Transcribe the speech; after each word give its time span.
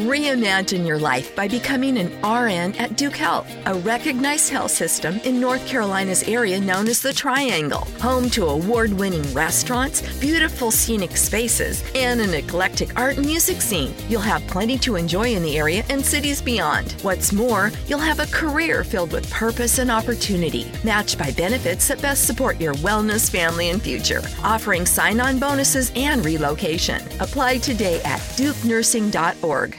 Reimagine 0.00 0.86
your 0.86 0.98
life 0.98 1.36
by 1.36 1.46
becoming 1.46 1.98
an 1.98 2.06
RN 2.22 2.74
at 2.76 2.96
Duke 2.96 3.16
Health, 3.16 3.54
a 3.66 3.74
recognized 3.74 4.48
health 4.48 4.70
system 4.70 5.20
in 5.24 5.38
North 5.38 5.66
Carolina's 5.66 6.22
area 6.22 6.58
known 6.58 6.88
as 6.88 7.02
the 7.02 7.12
Triangle, 7.12 7.86
home 8.00 8.30
to 8.30 8.46
award 8.46 8.94
winning 8.94 9.22
restaurants, 9.34 10.00
beautiful 10.18 10.70
scenic 10.70 11.18
spaces, 11.18 11.84
and 11.94 12.18
an 12.18 12.32
eclectic 12.32 12.98
art 12.98 13.18
and 13.18 13.26
music 13.26 13.60
scene. 13.60 13.94
You'll 14.08 14.22
have 14.22 14.46
plenty 14.46 14.78
to 14.78 14.96
enjoy 14.96 15.34
in 15.34 15.42
the 15.42 15.58
area 15.58 15.84
and 15.90 16.02
cities 16.02 16.40
beyond. 16.40 16.92
What's 17.02 17.30
more, 17.30 17.70
you'll 17.86 17.98
have 17.98 18.20
a 18.20 18.32
career 18.32 18.84
filled 18.84 19.12
with 19.12 19.30
purpose 19.30 19.76
and 19.76 19.90
opportunity, 19.90 20.72
matched 20.82 21.18
by 21.18 21.30
benefits 21.32 21.88
that 21.88 22.00
best 22.00 22.26
support 22.26 22.58
your 22.58 22.74
wellness, 22.76 23.30
family, 23.30 23.68
and 23.68 23.82
future, 23.82 24.22
offering 24.42 24.86
sign 24.86 25.20
on 25.20 25.38
bonuses 25.38 25.92
and 25.94 26.24
relocation. 26.24 27.02
Apply 27.20 27.58
today 27.58 28.00
at 28.04 28.20
dukenursing.org. 28.38 29.78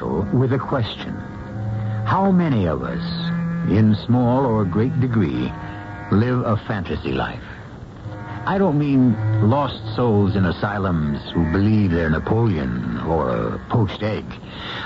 With 0.00 0.54
a 0.54 0.58
question. 0.58 1.14
How 2.06 2.30
many 2.30 2.66
of 2.66 2.82
us, 2.82 3.02
in 3.70 3.94
small 4.06 4.46
or 4.46 4.64
great 4.64 4.98
degree, 4.98 5.52
live 6.10 6.40
a 6.46 6.56
fantasy 6.66 7.12
life? 7.12 7.42
I 8.46 8.56
don't 8.56 8.78
mean 8.78 9.14
lost 9.50 9.94
souls 9.94 10.36
in 10.36 10.46
asylums 10.46 11.20
who 11.32 11.44
believe 11.52 11.90
they're 11.90 12.08
Napoleon 12.08 13.00
or 13.00 13.28
a 13.28 13.58
poached 13.68 14.02
egg. 14.02 14.24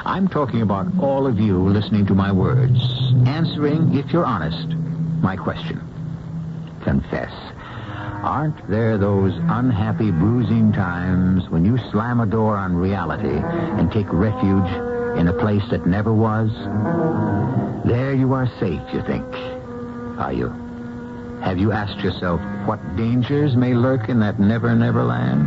I'm 0.05 0.27
talking 0.27 0.63
about 0.63 0.89
all 0.99 1.29
of 1.29 1.39
you 1.39 1.61
listening 1.61 2.07
to 2.07 2.15
my 2.15 2.33
words, 2.33 2.81
answering, 3.25 3.97
if 3.97 4.13
you're 4.13 4.27
honest, 4.27 4.67
my 5.23 5.37
question. 5.37 5.81
Confess. 6.83 7.33
Aren't 8.25 8.69
there 8.69 8.99
those 8.99 9.35
unhappy, 9.37 10.11
bruising 10.11 10.73
times 10.73 11.49
when 11.51 11.65
you 11.65 11.79
slam 11.93 12.19
a 12.19 12.27
door 12.27 12.57
on 12.57 12.75
reality 12.75 13.29
and 13.29 13.93
take 13.93 14.13
refuge 14.13 14.94
in 15.17 15.29
a 15.29 15.33
place 15.33 15.63
that 15.71 15.87
never 15.87 16.13
was? 16.13 16.51
There 17.85 18.15
you 18.15 18.33
are 18.33 18.49
safe, 18.59 18.83
you 18.93 19.03
think. 19.03 19.25
Are 20.19 20.33
you? 20.33 20.49
Have 21.43 21.59
you 21.59 21.73
asked 21.73 21.99
yourself 22.01 22.41
what 22.67 22.97
dangers 22.97 23.57
may 23.57 23.75
lurk 23.75 24.09
in 24.09 24.21
that 24.21 24.41
never, 24.41 24.75
never 24.75 25.05
land? 25.05 25.47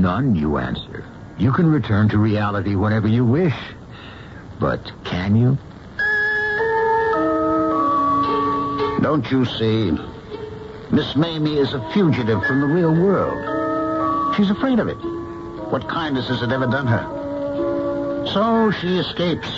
None, 0.00 0.34
you 0.34 0.58
answer. 0.58 1.04
You 1.38 1.52
can 1.52 1.66
return 1.66 2.08
to 2.10 2.18
reality 2.18 2.76
whenever 2.76 3.08
you 3.08 3.24
wish. 3.24 3.56
But 4.60 4.92
can 5.04 5.36
you? 5.36 5.58
Don't 9.02 9.30
you 9.30 9.44
see? 9.44 9.90
Miss 10.90 11.16
Mamie 11.16 11.58
is 11.58 11.72
a 11.74 11.90
fugitive 11.92 12.44
from 12.44 12.60
the 12.60 12.66
real 12.66 12.94
world. 12.94 14.34
She's 14.36 14.50
afraid 14.50 14.78
of 14.78 14.88
it. 14.88 14.96
What 15.70 15.88
kindness 15.88 16.28
has 16.28 16.42
it 16.42 16.52
ever 16.52 16.66
done 16.66 16.86
her? 16.86 17.15
So 18.32 18.70
she 18.80 18.98
escapes, 18.98 19.48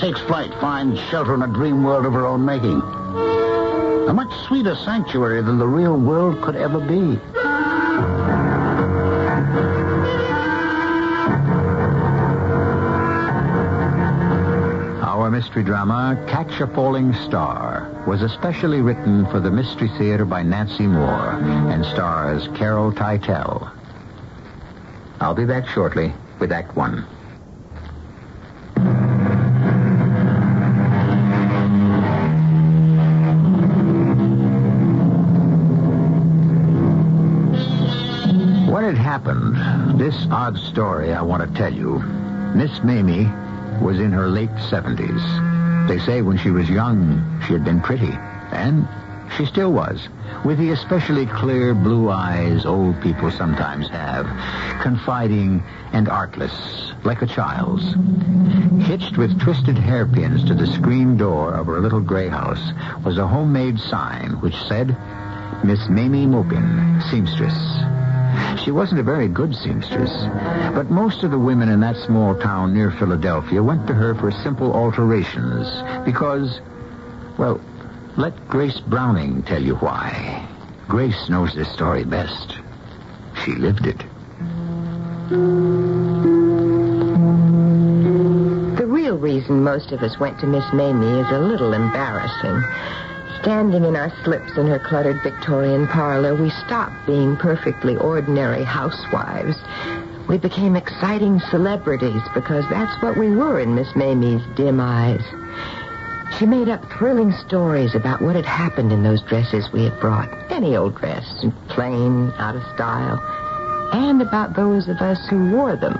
takes 0.00 0.20
flight, 0.20 0.52
finds 0.60 1.00
shelter 1.10 1.34
in 1.34 1.42
a 1.42 1.48
dream 1.48 1.82
world 1.82 2.06
of 2.06 2.12
her 2.12 2.24
own 2.24 2.44
making. 2.44 2.80
A 2.80 4.12
much 4.14 4.32
sweeter 4.46 4.76
sanctuary 4.76 5.42
than 5.42 5.58
the 5.58 5.66
real 5.66 5.98
world 5.98 6.40
could 6.42 6.54
ever 6.56 6.78
be. 6.78 7.18
Our 15.02 15.30
mystery 15.30 15.64
drama, 15.64 16.24
Catch 16.28 16.60
a 16.60 16.68
Falling 16.68 17.12
Star, 17.14 18.04
was 18.06 18.22
especially 18.22 18.80
written 18.80 19.26
for 19.26 19.40
the 19.40 19.50
Mystery 19.50 19.88
Theater 19.98 20.24
by 20.24 20.42
Nancy 20.42 20.86
Moore 20.86 21.32
and 21.32 21.84
stars 21.84 22.46
Carol 22.56 22.92
Teitel. 22.92 23.72
I'll 25.20 25.34
be 25.34 25.44
back 25.44 25.66
shortly 25.68 26.12
with 26.38 26.52
Act 26.52 26.76
One. 26.76 27.04
It 38.88 38.96
happened, 38.96 39.98
this 39.98 40.26
odd 40.30 40.56
story 40.56 41.12
I 41.12 41.20
want 41.20 41.42
to 41.42 41.58
tell 41.58 41.72
you, 41.72 41.98
Miss 42.54 42.84
Mamie 42.84 43.28
was 43.82 43.98
in 43.98 44.12
her 44.12 44.28
late 44.28 44.50
70s. 44.50 45.88
They 45.88 45.98
say 45.98 46.22
when 46.22 46.38
she 46.38 46.50
was 46.50 46.70
young, 46.70 47.42
she 47.46 47.52
had 47.52 47.64
been 47.64 47.80
pretty. 47.80 48.12
And 48.52 48.86
she 49.36 49.44
still 49.44 49.72
was, 49.72 50.08
with 50.44 50.58
the 50.58 50.70
especially 50.70 51.26
clear 51.26 51.74
blue 51.74 52.10
eyes 52.10 52.64
old 52.64 53.00
people 53.02 53.30
sometimes 53.32 53.88
have, 53.88 54.26
confiding 54.80 55.64
and 55.92 56.08
artless, 56.08 56.92
like 57.02 57.22
a 57.22 57.26
child's. 57.26 57.94
Hitched 58.86 59.16
with 59.16 59.40
twisted 59.40 59.76
hairpins 59.76 60.44
to 60.44 60.54
the 60.54 60.66
screen 60.66 61.16
door 61.16 61.54
of 61.54 61.66
her 61.66 61.80
little 61.80 62.00
gray 62.00 62.28
house 62.28 62.72
was 63.04 63.18
a 63.18 63.26
homemade 63.26 63.80
sign 63.80 64.40
which 64.40 64.56
said, 64.68 64.96
Miss 65.64 65.88
Mamie 65.88 66.26
Mopin, 66.26 67.02
seamstress. 67.10 67.95
She 68.62 68.70
wasn't 68.70 69.00
a 69.00 69.04
very 69.04 69.28
good 69.28 69.54
seamstress, 69.54 70.12
but 70.74 70.90
most 70.90 71.22
of 71.22 71.30
the 71.30 71.38
women 71.38 71.68
in 71.68 71.80
that 71.80 71.96
small 71.96 72.34
town 72.34 72.74
near 72.74 72.90
Philadelphia 72.90 73.62
went 73.62 73.86
to 73.86 73.94
her 73.94 74.14
for 74.14 74.30
simple 74.30 74.72
alterations 74.72 75.68
because, 76.04 76.60
well, 77.38 77.60
let 78.16 78.48
Grace 78.48 78.80
Browning 78.80 79.42
tell 79.42 79.62
you 79.62 79.76
why. 79.76 80.46
Grace 80.88 81.28
knows 81.28 81.54
this 81.54 81.72
story 81.72 82.04
best. 82.04 82.58
She 83.44 83.52
lived 83.52 83.86
it. 83.86 84.02
The 88.76 88.86
real 88.86 89.18
reason 89.18 89.62
most 89.62 89.92
of 89.92 90.02
us 90.02 90.18
went 90.18 90.38
to 90.40 90.46
Miss 90.46 90.64
Mamie 90.72 91.20
is 91.20 91.30
a 91.30 91.38
little 91.38 91.72
embarrassing. 91.72 92.62
Standing 93.46 93.84
in 93.84 93.94
our 93.94 94.12
slips 94.24 94.56
in 94.56 94.66
her 94.66 94.80
cluttered 94.80 95.22
Victorian 95.22 95.86
parlor, 95.86 96.34
we 96.34 96.50
stopped 96.50 97.06
being 97.06 97.36
perfectly 97.36 97.96
ordinary 97.96 98.64
housewives. 98.64 99.56
We 100.28 100.36
became 100.36 100.74
exciting 100.74 101.38
celebrities 101.48 102.22
because 102.34 102.64
that's 102.68 103.00
what 103.00 103.16
we 103.16 103.30
were 103.30 103.60
in 103.60 103.76
Miss 103.76 103.94
Mamie's 103.94 104.42
dim 104.56 104.80
eyes. 104.80 105.22
She 106.36 106.44
made 106.44 106.68
up 106.68 106.90
thrilling 106.90 107.30
stories 107.46 107.94
about 107.94 108.20
what 108.20 108.34
had 108.34 108.44
happened 108.44 108.90
in 108.90 109.04
those 109.04 109.22
dresses 109.22 109.70
we 109.72 109.84
had 109.84 110.00
brought. 110.00 110.28
Any 110.50 110.76
old 110.76 110.96
dress, 110.96 111.44
plain, 111.68 112.32
out 112.38 112.56
of 112.56 112.64
style. 112.74 113.20
And 113.92 114.20
about 114.22 114.56
those 114.56 114.88
of 114.88 114.96
us 114.96 115.24
who 115.28 115.52
wore 115.52 115.76
them. 115.76 115.96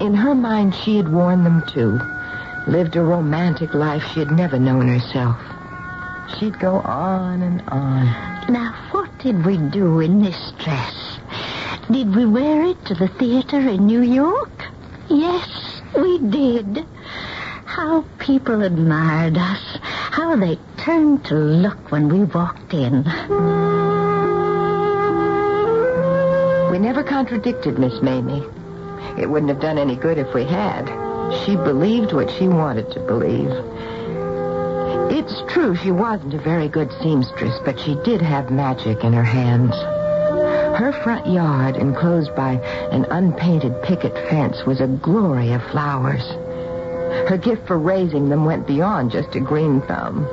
In 0.00 0.14
her 0.14 0.34
mind, 0.34 0.74
she 0.74 0.96
had 0.96 1.12
worn 1.12 1.44
them 1.44 1.62
too. 1.68 2.00
Lived 2.66 2.96
a 2.96 3.02
romantic 3.02 3.74
life 3.74 4.02
she 4.14 4.20
had 4.20 4.30
never 4.30 4.58
known 4.58 4.88
herself. 4.88 5.38
She'd 6.38 6.58
go 6.58 6.76
on 6.76 7.42
and 7.42 7.62
on. 7.68 8.06
Now, 8.52 8.74
what 8.90 9.16
did 9.18 9.44
we 9.44 9.56
do 9.56 10.00
in 10.00 10.22
this 10.22 10.52
dress? 10.58 11.18
Did 11.90 12.14
we 12.14 12.26
wear 12.26 12.64
it 12.64 12.84
to 12.86 12.94
the 12.94 13.08
theater 13.08 13.58
in 13.58 13.86
New 13.86 14.02
York? 14.02 14.50
Yes, 15.08 15.80
we 15.96 16.18
did. 16.18 16.86
How 17.64 18.04
people 18.18 18.62
admired 18.62 19.36
us. 19.36 19.78
How 19.82 20.36
they 20.36 20.58
turned 20.78 21.24
to 21.26 21.34
look 21.34 21.90
when 21.90 22.08
we 22.08 22.24
walked 22.24 22.74
in. 22.74 23.04
We 26.70 26.78
never 26.78 27.02
contradicted 27.02 27.78
Miss 27.78 28.00
Mamie. 28.00 28.44
It 29.18 29.28
wouldn't 29.28 29.50
have 29.50 29.60
done 29.60 29.78
any 29.78 29.96
good 29.96 30.18
if 30.18 30.32
we 30.34 30.44
had. 30.44 30.88
She 31.44 31.56
believed 31.56 32.12
what 32.12 32.30
she 32.30 32.48
wanted 32.48 32.90
to 32.92 33.00
believe. 33.00 33.50
It's 35.14 35.42
true 35.52 35.76
she 35.76 35.90
wasn't 35.90 36.32
a 36.32 36.38
very 36.38 36.68
good 36.68 36.90
seamstress, 37.02 37.58
but 37.66 37.78
she 37.78 37.96
did 37.96 38.22
have 38.22 38.50
magic 38.50 39.04
in 39.04 39.12
her 39.12 39.22
hands. 39.22 39.74
Her 40.78 40.90
front 41.04 41.26
yard, 41.26 41.76
enclosed 41.76 42.34
by 42.34 42.52
an 42.90 43.04
unpainted 43.10 43.82
picket 43.82 44.14
fence, 44.30 44.64
was 44.64 44.80
a 44.80 44.86
glory 44.86 45.52
of 45.52 45.62
flowers. 45.64 46.26
Her 47.28 47.36
gift 47.36 47.66
for 47.66 47.78
raising 47.78 48.30
them 48.30 48.46
went 48.46 48.66
beyond 48.66 49.10
just 49.10 49.36
a 49.36 49.40
green 49.40 49.82
thumb. 49.82 50.26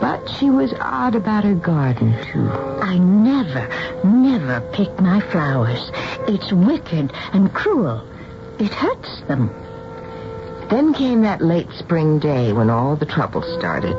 But 0.00 0.30
she 0.30 0.48
was 0.48 0.72
odd 0.80 1.14
about 1.14 1.44
her 1.44 1.54
garden, 1.54 2.16
too. 2.32 2.48
I 2.48 2.96
never, 2.96 3.68
never 4.02 4.62
pick 4.72 4.98
my 4.98 5.20
flowers. 5.20 5.92
It's 6.26 6.54
wicked 6.54 7.12
and 7.34 7.52
cruel. 7.52 8.02
It 8.58 8.72
hurts 8.72 9.20
them. 9.28 9.50
Then 10.72 10.94
came 10.94 11.20
that 11.20 11.42
late 11.42 11.70
spring 11.78 12.18
day 12.18 12.54
when 12.54 12.70
all 12.70 12.96
the 12.96 13.04
trouble 13.04 13.42
started. 13.58 13.94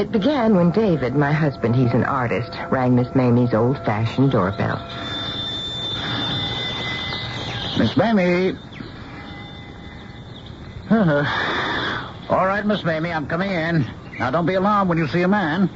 It 0.00 0.10
began 0.10 0.56
when 0.56 0.70
David, 0.70 1.14
my 1.14 1.30
husband, 1.30 1.76
he's 1.76 1.92
an 1.92 2.04
artist, 2.04 2.50
rang 2.70 2.94
Miss 2.94 3.14
Mamie's 3.14 3.52
old-fashioned 3.52 4.30
doorbell. 4.30 4.78
Miss 7.78 7.94
Mamie. 7.98 8.56
All 10.90 12.46
right, 12.46 12.64
Miss 12.64 12.82
Mamie, 12.82 13.12
I'm 13.12 13.26
coming 13.26 13.50
in. 13.50 13.86
Now, 14.18 14.30
don't 14.30 14.46
be 14.46 14.54
alarmed 14.54 14.88
when 14.88 14.96
you 14.96 15.06
see 15.06 15.20
a 15.20 15.28
man. 15.28 15.68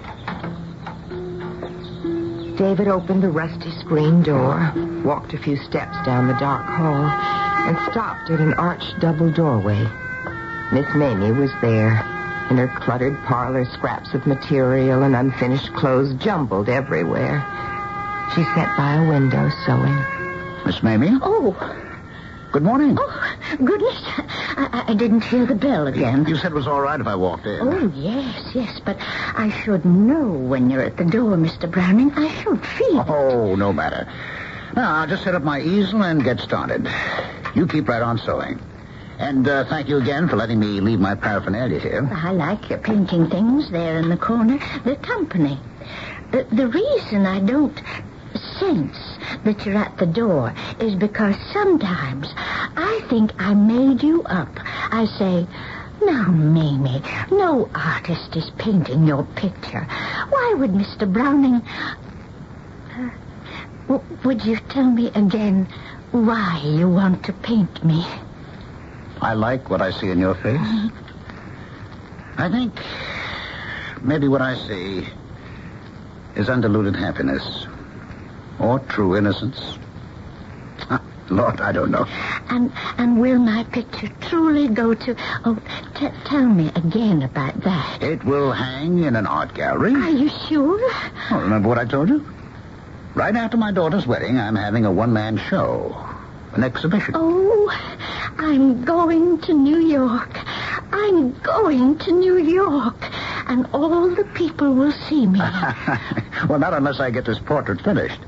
David 2.57 2.89
opened 2.89 3.23
the 3.23 3.29
rusty 3.29 3.73
screen 3.73 4.23
door, 4.23 4.73
walked 5.05 5.35
a 5.35 5.39
few 5.39 5.59
steps 5.59 5.99
down 6.07 6.29
the 6.29 6.39
dark 6.39 6.65
hall, 6.65 7.44
and 7.67 7.77
stopped 7.91 8.31
at 8.31 8.41
an 8.41 8.55
arched 8.55 8.99
double 9.01 9.31
doorway. 9.31 9.87
Miss 10.73 10.87
Mamie 10.95 11.33
was 11.33 11.51
there, 11.61 11.93
in 12.51 12.57
her 12.59 12.73
cluttered 12.81 13.17
parlor, 13.25 13.65
scraps 13.65 14.13
of 14.15 14.27
material 14.27 15.03
and 15.03 15.15
unfinished 15.17 15.73
clothes 15.75 16.15
jumbled 16.23 16.69
everywhere. 16.69 17.41
She 18.35 18.43
sat 18.55 18.77
by 18.77 18.95
a 18.95 19.09
window 19.09 19.51
sewing. 19.65 19.97
Miss 20.67 20.83
Mamie? 20.83 21.19
Oh, 21.23 21.53
Good 22.53 22.63
morning. 22.63 22.97
oh, 23.01 23.37
goodness. 23.65 24.01
I, 24.57 24.69
I- 24.87 24.93
I 24.93 24.95
didn't 24.95 25.25
hear 25.25 25.45
the 25.45 25.57
bell 25.57 25.89
again. 25.89 26.25
You 26.29 26.37
said 26.37 26.53
it 26.53 26.55
was 26.55 26.69
all 26.69 26.81
right 26.81 27.01
if 27.01 27.07
I 27.07 27.17
walked 27.17 27.47
in. 27.47 27.59
Oh, 27.61 27.93
yes, 27.97 28.51
yes, 28.55 28.81
but 28.85 28.97
I 29.01 29.51
should 29.65 29.85
know 29.85 30.29
when 30.29 30.71
you're 30.71 30.83
at 30.83 30.97
the 30.97 31.05
door, 31.05 31.37
Mr. 31.37 31.69
Browning. 31.71 32.13
I 32.15 32.29
should 32.43 32.65
feel. 32.65 33.05
Oh, 33.09 33.57
no 33.57 33.73
matter. 33.73 34.07
Now, 34.77 34.95
I'll 34.97 35.07
just 35.09 35.25
set 35.25 35.35
up 35.35 35.43
my 35.43 35.61
easel 35.61 36.05
and 36.05 36.23
get 36.23 36.39
started. 36.39 36.87
You 37.55 37.67
keep 37.67 37.89
right 37.89 38.03
on 38.03 38.19
sewing. 38.19 38.61
And 39.19 39.47
uh, 39.47 39.65
thank 39.69 39.89
you 39.89 39.99
again 39.99 40.29
for 40.29 40.37
letting 40.37 40.59
me 40.59 40.81
leave 40.81 40.99
my 40.99 41.15
paraphernalia 41.15 41.79
here. 41.79 42.09
I 42.13 42.33
like 42.33 42.69
your 42.69 42.81
painting 42.81 43.31
things 43.31 43.71
there 43.71 43.99
in 43.99 44.09
the 44.09 44.17
corner. 44.17 44.59
The 44.85 44.97
company. 44.97 45.59
The, 46.33 46.45
the 46.51 46.67
reason 46.67 47.27
I 47.27 47.39
don't 47.41 47.81
sense 48.59 48.99
that 49.45 49.65
you're 49.65 49.77
at 49.77 49.97
the 49.99 50.07
door 50.07 50.53
is 50.81 50.97
because 50.97 51.37
sometimes 51.53 52.27
I 52.37 53.07
think 53.09 53.33
I 53.39 53.55
made 53.55 54.03
you 54.03 54.25
up. 54.25 54.49
I 54.57 55.07
say, 55.17 55.47
now, 56.05 56.29
Mamie, 56.29 57.01
no 57.31 57.71
artist 57.75 58.35
is 58.35 58.51
painting 58.59 59.07
your 59.07 59.23
picture. 59.37 59.87
Why 60.31 60.55
would 60.59 60.73
Mr. 60.73 61.11
Browning... 61.11 61.63
Uh, 62.97 63.11
w- 63.87 64.19
would 64.25 64.45
you 64.45 64.59
tell 64.69 64.91
me 64.91 65.09
again 65.15 65.69
why 66.15 66.63
you 66.65 66.89
want 66.89 67.25
to 67.25 67.33
paint 67.33 67.85
me? 67.85 68.07
I 69.21 69.35
like 69.35 69.69
what 69.69 69.83
I 69.83 69.91
see 69.91 70.11
in 70.11 70.19
your 70.21 70.37
face. 70.37 70.61
I 72.37 72.49
think 72.49 72.73
maybe 74.01 74.29
what 74.29 74.41
I 74.41 74.55
see 74.55 75.09
is 76.37 76.49
undiluted 76.49 76.95
happiness 76.95 77.67
or 78.61 78.79
true 78.79 79.17
innocence. 79.17 79.77
Ah, 80.89 81.03
Lord, 81.31 81.61
I 81.61 81.73
don't 81.73 81.91
know. 81.91 82.07
And 82.49 82.73
and 82.97 83.21
will 83.21 83.41
my 83.41 83.65
picture 83.65 84.09
truly 84.21 84.69
go 84.69 84.95
to? 84.95 85.17
Oh, 85.45 85.59
t- 85.97 86.11
tell 86.25 86.47
me 86.47 86.71
again 86.77 87.23
about 87.23 87.61
that. 87.63 88.03
It 88.03 88.23
will 88.25 88.53
hang 88.53 89.03
in 89.03 89.17
an 89.17 89.27
art 89.27 89.53
gallery. 89.55 89.95
Are 89.95 90.11
you 90.11 90.29
sure? 90.49 90.79
Oh, 91.33 91.41
remember 91.41 91.69
what 91.69 91.79
I 91.79 91.85
told 91.85 92.09
you? 92.09 92.25
Right 93.15 93.37
after 93.37 93.57
my 93.57 93.71
daughter's 93.71 94.07
wedding, 94.09 94.39
I'm 94.39 94.57
having 94.57 94.85
a 94.85 94.91
one-man 94.91 95.39
show, 95.49 95.97
an 96.55 96.65
exhibition. 96.65 97.15
Oh, 97.17 97.71
I'm 98.39 98.85
going 98.85 99.41
to 99.43 99.53
New 99.53 99.79
York. 99.79 100.37
I'm 100.93 101.33
going 101.41 101.99
to 101.99 102.13
New 102.13 102.39
York, 102.39 102.97
and 103.47 103.69
all 103.73 104.13
the 104.13 104.25
people 104.35 104.75
will 104.75 104.91
see 104.91 105.27
me. 105.27 105.39
well, 106.49 106.59
not 106.59 106.75
unless 106.75 106.99
I 106.99 107.11
get 107.11 107.25
this 107.25 107.39
portrait 107.39 107.81
finished. 107.83 108.21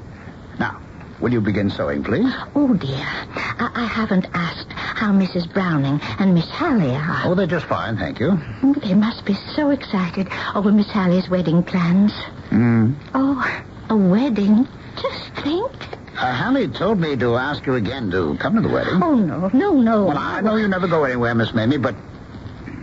Now, 0.60 0.80
will 1.20 1.32
you 1.32 1.40
begin 1.40 1.68
sewing, 1.68 2.04
please? 2.04 2.32
oh 2.54 2.74
dear, 2.74 3.04
I, 3.04 3.72
I 3.74 3.86
haven't 3.86 4.26
asked 4.34 4.70
how 4.70 5.10
Mrs. 5.12 5.52
Browning 5.52 6.00
and 6.20 6.32
Miss 6.32 6.48
Hallie 6.48 6.94
are. 6.94 7.22
Oh, 7.24 7.34
they're 7.34 7.48
just 7.48 7.66
fine, 7.66 7.96
thank 7.96 8.20
you. 8.20 8.38
They 8.82 8.94
must 8.94 9.24
be 9.24 9.34
so 9.56 9.70
excited 9.70 10.28
over 10.54 10.70
Miss 10.70 10.90
Hallie's 10.90 11.28
wedding 11.28 11.64
plans. 11.64 12.12
Hmm. 12.50 12.92
Oh, 13.14 13.64
a 13.88 13.96
wedding? 13.96 14.66
Just 15.00 15.30
think. 15.42 15.72
Uh, 16.16 16.32
Hallie 16.34 16.68
told 16.68 16.98
me 16.98 17.14
to 17.16 17.36
ask 17.36 17.66
you 17.66 17.74
again 17.74 18.10
to 18.10 18.36
come 18.38 18.54
to 18.54 18.60
the 18.62 18.68
wedding. 18.68 19.02
Oh, 19.02 19.14
no, 19.14 19.48
no, 19.52 19.72
no. 19.80 20.04
Well, 20.06 20.18
I 20.18 20.40
know 20.40 20.56
you 20.56 20.66
never 20.68 20.88
go 20.88 21.04
anywhere, 21.04 21.34
Miss 21.34 21.52
Mamie, 21.52 21.76
but 21.76 21.94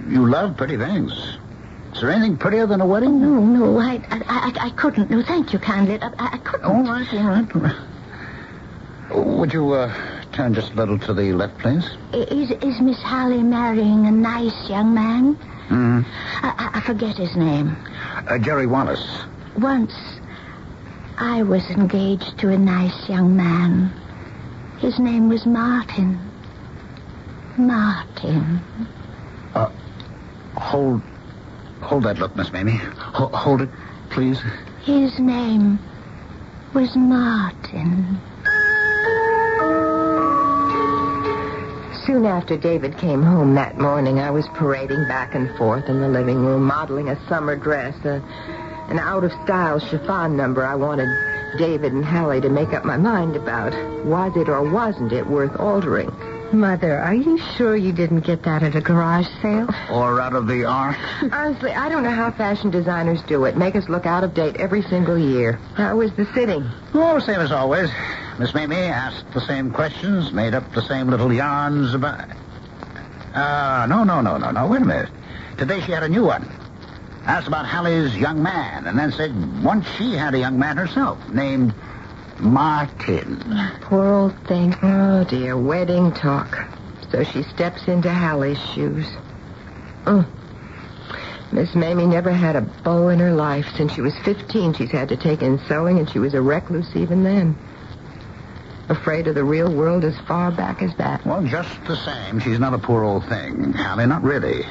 you 0.08 0.28
love 0.30 0.56
pretty 0.56 0.78
things. 0.78 1.12
Is 1.94 2.02
there 2.02 2.12
anything 2.12 2.38
prettier 2.38 2.68
than 2.68 2.82
a 2.82 2.86
wedding? 2.86 3.22
No, 3.22 3.40
no, 3.40 3.80
I, 3.80 3.96
I, 4.10 4.22
I, 4.28 4.66
I 4.66 4.70
couldn't. 4.72 5.10
No, 5.10 5.24
thank 5.24 5.54
you 5.54 5.60
kindly. 5.60 6.00
I, 6.02 6.12
I, 6.18 6.38
couldn't. 6.40 6.66
All 6.66 6.84
right, 6.84 7.14
all 7.14 7.24
right. 7.24 7.56
all 7.56 7.62
right. 7.62 7.76
Would 9.40 9.54
you 9.54 9.72
uh, 9.74 9.94
turn 10.32 10.54
just 10.54 10.72
a 10.72 10.76
little 10.76 10.98
to 11.00 11.14
the 11.14 11.34
left, 11.34 11.58
please? 11.60 11.88
Is, 12.14 12.52
is 12.52 12.82
Miss 12.82 13.02
Hallie 13.02 13.44
marrying 13.44 14.06
a 14.08 14.12
nice 14.12 14.70
young 14.70 14.94
man? 14.94 15.38
I, 15.70 16.04
I- 16.44 16.78
I 16.78 16.82
forget 16.82 17.18
his 17.18 17.36
name. 17.36 17.76
Uh, 18.28 18.38
Jerry 18.38 18.68
Wallace. 18.68 19.06
Once, 19.58 19.94
I 21.18 21.44
was 21.44 21.70
engaged 21.70 22.38
to 22.40 22.50
a 22.50 22.58
nice 22.58 23.08
young 23.10 23.36
man. 23.36 23.92
His 24.80 25.00
name 25.00 25.30
was 25.30 25.46
Martin. 25.46 26.20
Martin. 27.58 28.62
Uh, 29.54 29.70
Hold, 30.56 31.02
hold 31.82 32.04
that 32.04 32.18
look, 32.20 32.36
Miss 32.36 32.52
Mamie. 32.52 32.78
Ho- 32.98 33.28
hold 33.28 33.62
it, 33.62 33.70
please. 34.10 34.40
His 34.84 35.18
name 35.20 35.80
was 36.74 36.96
Martin. 36.96 38.20
Soon 42.06 42.26
after 42.26 42.58
David 42.58 42.98
came 42.98 43.24
home 43.24 43.56
that 43.56 43.78
morning, 43.78 44.20
I 44.20 44.30
was 44.30 44.46
parading 44.56 45.08
back 45.08 45.36
and 45.36 45.56
forth 45.58 45.88
in 45.88 46.02
the 46.02 46.10
living 46.10 46.44
room, 46.44 46.64
modeling 46.64 47.08
a 47.10 47.28
summer 47.30 47.56
dress, 47.56 47.96
a, 48.04 48.22
an 48.90 49.00
out-of-style 49.00 49.80
chiffon 49.80 50.36
number 50.36 50.66
I 50.66 50.76
wanted 50.76 51.10
David 51.58 51.94
and 51.94 52.04
Hallie 52.04 52.42
to 52.42 52.50
make 52.50 52.74
up 52.74 52.84
my 52.84 52.98
mind 52.98 53.36
about. 53.36 53.74
Was 54.06 54.36
it 54.36 54.50
or 54.50 54.70
wasn't 54.70 55.12
it 55.12 55.28
worth 55.28 55.56
altering? 55.60 56.12
Mother, 56.52 57.00
are 57.00 57.16
you 57.16 57.40
sure 57.58 57.76
you 57.76 57.92
didn't 57.92 58.22
get 58.22 58.44
that 58.44 58.62
at 58.62 58.76
a 58.76 58.82
garage 58.82 59.28
sale? 59.42 59.68
Or 59.90 60.22
out 60.22 60.34
of 60.34 60.48
the 60.48 60.66
ark. 60.66 60.98
Honestly, 61.32 61.72
I 61.72 61.90
don't 61.90 62.04
know 62.04 62.12
how 62.12 62.30
fashion 62.30 62.70
designers 62.70 63.22
do 63.24 63.46
it. 63.46 63.58
Make 63.58 63.76
us 63.76 63.90
look 63.90 64.06
out 64.06 64.24
of 64.24 64.36
date 64.36 64.58
every 64.58 64.84
single 64.84 65.18
year. 65.18 65.54
How 65.74 65.96
was 65.98 66.14
the 66.14 66.26
sitting? 66.34 66.70
Oh, 66.94 67.18
same 67.20 67.40
as 67.40 67.52
always. 67.52 67.90
Miss 68.38 68.54
Mamie 68.54 68.76
asked 68.76 69.34
the 69.34 69.42
same 69.42 69.72
questions, 69.72 70.32
made 70.32 70.54
up 70.54 70.72
the 70.74 70.84
same 70.84 71.08
little 71.08 71.34
yarns 71.34 71.96
about. 71.96 72.30
Uh, 73.34 73.88
no, 73.90 74.04
no, 74.04 74.22
no, 74.22 74.38
no, 74.38 74.52
no. 74.52 74.68
Wait 74.68 74.82
a 74.82 74.86
minute. 74.86 75.10
Today 75.58 75.82
she 75.82 75.92
had 75.92 76.04
a 76.04 76.10
new 76.10 76.24
one. 76.24 76.48
Asked 77.26 77.48
about 77.48 77.66
Hallie's 77.66 78.16
young 78.18 78.44
man, 78.44 78.86
and 78.86 79.00
then 79.00 79.12
said 79.12 79.64
once 79.64 79.88
she 79.98 80.14
had 80.14 80.34
a 80.36 80.40
young 80.40 80.60
man 80.60 80.76
herself 80.76 81.18
named 81.30 81.74
Martin. 82.40 83.42
Poor 83.82 84.06
old 84.06 84.48
thing. 84.48 84.76
Oh, 84.84 85.24
dear. 85.24 85.58
Wedding 85.58 86.12
talk. 86.12 86.68
So 87.12 87.24
she 87.24 87.44
steps 87.44 87.88
into 87.88 88.10
Hallie's 88.10 88.60
shoes. 88.74 89.08
Mm. 90.06 90.26
Miss 91.54 91.74
Mamie 91.76 92.08
never 92.08 92.32
had 92.32 92.56
a 92.56 92.62
beau 92.62 93.08
in 93.10 93.20
her 93.20 93.32
life. 93.32 93.68
Since 93.78 93.94
she 93.94 94.02
was 94.02 94.18
15, 94.26 94.74
she's 94.74 94.92
had 94.92 95.10
to 95.10 95.18
take 95.18 95.42
in 95.42 95.60
sewing, 95.68 96.00
and 96.00 96.10
she 96.10 96.20
was 96.20 96.34
a 96.34 96.42
recluse 96.42 96.94
even 96.96 97.24
then. 97.24 97.56
Afraid 98.90 99.28
of 99.28 99.36
the 99.36 99.44
real 99.44 99.74
world 99.74 100.04
as 100.04 100.18
far 100.28 100.52
back 100.52 100.82
as 100.82 100.94
that. 100.98 101.26
Well, 101.26 101.44
just 101.44 101.86
the 101.86 101.96
same, 101.96 102.40
she's 102.40 102.60
not 102.60 102.74
a 102.74 102.78
poor 102.78 103.04
old 103.04 103.26
thing, 103.30 103.72
Hallie. 103.74 104.08
Not 104.08 104.24
really. 104.24 104.66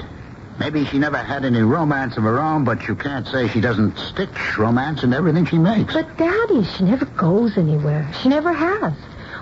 Maybe 0.62 0.84
she 0.84 0.98
never 1.00 1.16
had 1.18 1.44
any 1.44 1.60
romance 1.62 2.16
of 2.16 2.22
her 2.22 2.38
own, 2.38 2.62
but 2.62 2.86
you 2.86 2.94
can't 2.94 3.26
say 3.26 3.48
she 3.48 3.60
doesn't 3.60 3.98
stitch 3.98 4.56
romance 4.56 5.02
into 5.02 5.16
everything 5.16 5.44
she 5.44 5.58
makes. 5.58 5.92
But, 5.92 6.16
Daddy, 6.16 6.62
she 6.64 6.84
never 6.84 7.04
goes 7.04 7.58
anywhere. 7.58 8.08
She 8.22 8.28
never 8.28 8.52
has. 8.52 8.92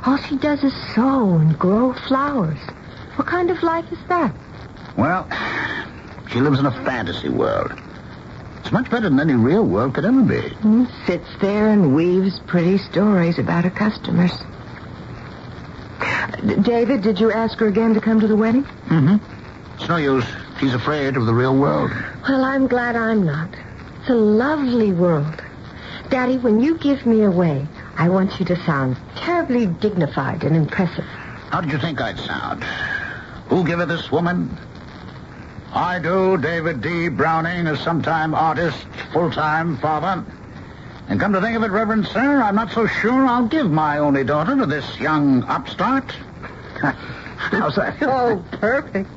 All 0.07 0.17
she 0.17 0.37
does 0.39 0.65
is 0.65 0.73
sew 0.95 1.35
and 1.35 1.59
grow 1.59 1.93
flowers. 1.93 2.59
What 3.17 3.27
kind 3.27 3.51
of 3.51 3.63
life 3.63 3.85
is 3.93 3.99
that? 4.09 4.35
Well, 4.97 5.29
She 6.33 6.41
lives 6.41 6.59
in 6.59 6.65
a 6.65 6.71
fantasy 6.87 7.29
world. 7.29 7.73
It's 8.61 8.73
much 8.73 8.89
better 8.91 9.11
than 9.11 9.21
any 9.21 9.35
real 9.35 9.67
world 9.67 9.93
could 9.95 10.07
ever 10.07 10.23
be. 10.23 10.41
Hmm, 10.41 10.85
Sits 11.05 11.29
there 11.41 11.69
and 11.69 11.95
weaves 11.95 12.39
pretty 12.47 12.79
stories 12.79 13.39
about 13.39 13.65
her 13.65 13.71
customers. 13.71 14.33
D- 16.47 16.55
David, 16.63 17.03
did 17.03 17.21
you 17.21 17.31
ask 17.31 17.59
her 17.59 17.67
again 17.67 17.93
to 17.93 18.01
come 18.01 18.21
to 18.21 18.27
the 18.27 18.37
wedding? 18.37 18.65
Mm-hmm. 18.89 19.17
It's 19.75 19.89
no 19.89 19.97
use. 19.97 20.25
She's 20.61 20.75
afraid 20.75 21.17
of 21.17 21.25
the 21.25 21.33
real 21.33 21.57
world. 21.57 21.91
Well, 22.29 22.45
I'm 22.45 22.67
glad 22.67 22.95
I'm 22.95 23.25
not. 23.25 23.49
It's 24.01 24.11
a 24.11 24.15
lovely 24.15 24.93
world. 24.93 25.43
Daddy, 26.11 26.37
when 26.37 26.61
you 26.61 26.77
give 26.77 27.07
me 27.07 27.23
away, 27.23 27.67
I 27.97 28.11
want 28.11 28.39
you 28.39 28.45
to 28.45 28.57
sound 28.65 28.99
terribly 29.17 29.67
dignified 29.67 30.45
and 30.45 30.55
impressive. 30.55 31.05
How 31.49 31.63
did 31.63 31.73
you 31.73 31.79
think 31.79 31.99
I'd 32.03 32.19
sound? 32.19 32.63
Who 33.49 33.65
give 33.65 33.79
her 33.79 33.87
this 33.87 34.11
woman? 34.11 34.55
I 35.73 35.99
do, 35.99 36.37
David 36.37 36.83
D. 36.83 37.09
Browning, 37.09 37.67
a 37.67 37.77
sometime 37.77 38.35
artist, 38.35 38.87
full-time 39.15 39.79
father. 39.79 40.23
And 41.09 41.19
come 41.19 41.33
to 41.33 41.41
think 41.41 41.57
of 41.57 41.63
it, 41.63 41.71
Reverend 41.71 42.07
Sir, 42.07 42.43
I'm 42.43 42.55
not 42.55 42.71
so 42.73 42.87
sure 42.87 43.27
I'll 43.27 43.49
give 43.49 43.71
my 43.71 43.97
only 43.97 44.25
daughter 44.25 44.57
to 44.57 44.67
this 44.67 45.01
young 45.01 45.43
upstart. 45.45 46.13
How's 46.83 47.77
that? 47.77 47.97
Oh, 48.03 48.45
perfect. 48.53 49.09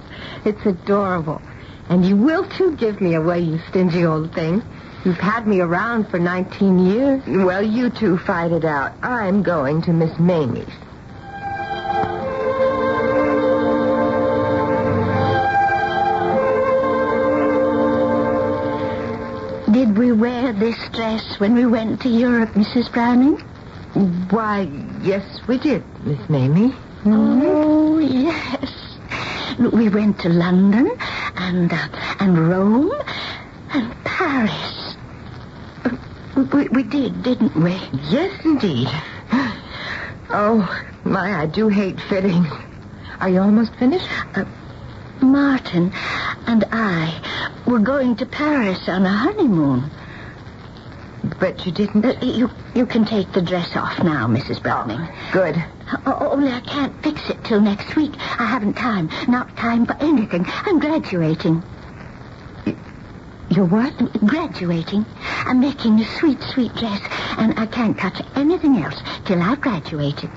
It's 0.46 0.66
adorable. 0.66 1.42
And 1.90 2.06
you 2.06 2.16
will, 2.16 2.48
too, 2.50 2.76
give 2.76 3.02
me 3.02 3.16
away, 3.16 3.40
you 3.42 3.60
stingy 3.70 4.06
old 4.06 4.34
thing. 4.34 4.64
You've 5.06 5.18
had 5.18 5.46
me 5.48 5.60
around 5.60 6.08
for 6.10 6.18
19 6.18 6.80
years. 6.80 7.22
Well, 7.28 7.62
you 7.62 7.90
two 7.90 8.18
fight 8.18 8.52
it 8.52 8.64
out. 8.64 8.94
I'm 9.04 9.44
going 9.44 9.82
to 9.84 9.92
Miss 9.92 10.18
Mamie's. 10.18 10.66
Did 19.74 19.98
we 19.98 20.12
wear 20.12 20.54
this 20.54 20.78
dress 20.94 21.40
when 21.40 21.54
we 21.56 21.66
went 21.66 22.02
to 22.04 22.10
Europe, 22.10 22.52
Mrs. 22.52 22.92
Browning? 22.94 23.38
Why, 24.30 24.62
yes, 25.02 25.42
we 25.48 25.58
did, 25.58 25.84
Miss 26.06 26.30
Mamie. 26.30 26.74
Oh, 27.06 27.98
yes. 28.00 28.83
We 29.60 29.90
went 29.90 30.20
to 30.20 30.30
London 30.30 30.92
and 31.36 31.72
uh, 31.72 31.88
and 32.20 32.50
Rome 32.50 32.92
and 33.72 33.94
Paris. 34.04 34.96
We, 36.36 36.68
we 36.70 36.84
did, 36.84 37.22
didn't 37.24 37.56
we? 37.56 37.80
Yes, 38.10 38.44
indeed. 38.44 38.88
Oh, 40.30 40.68
my, 41.04 41.42
I 41.42 41.46
do 41.46 41.68
hate 41.68 42.00
fittings. 42.10 42.48
Are 43.20 43.30
you 43.30 43.40
almost 43.42 43.76
finished? 43.76 44.08
Uh, 44.36 44.46
Martin 45.22 45.92
and 46.48 46.66
I 46.72 47.22
were 47.68 47.80
going 47.80 48.16
to 48.18 48.26
Paris 48.26 48.90
on 48.90 49.06
a 49.06 49.10
honeymoon. 49.10 49.92
But 51.44 51.66
you 51.66 51.74
didn't. 51.74 52.06
Uh, 52.06 52.14
you 52.22 52.50
you 52.74 52.86
can 52.86 53.04
take 53.04 53.34
the 53.34 53.42
dress 53.42 53.76
off 53.76 54.02
now, 54.02 54.28
Mrs. 54.28 54.64
Browning. 54.64 55.06
Good. 55.34 55.62
O- 56.06 56.30
only 56.32 56.50
I 56.50 56.62
can't 56.62 56.96
fix 57.04 57.30
it 57.30 57.44
till 57.44 57.60
next 57.60 57.98
week. 57.98 58.14
I 58.40 58.46
haven't 58.46 58.76
time. 58.76 59.10
Not 59.28 59.54
time 59.58 59.86
for 59.86 59.98
anything. 60.00 60.46
I'm 60.48 60.80
graduating. 60.80 61.62
You're 63.50 63.66
what? 63.66 63.94
Graduating. 64.26 65.06
I'm 65.46 65.60
making 65.60 66.00
a 66.00 66.06
sweet, 66.18 66.42
sweet 66.42 66.74
dress, 66.76 67.02
and 67.38 67.60
I 67.60 67.66
can't 67.66 68.00
touch 68.00 68.22
anything 68.36 68.78
else 68.78 69.02
till 69.26 69.42
I've 69.42 69.60
graduated. 69.60 70.30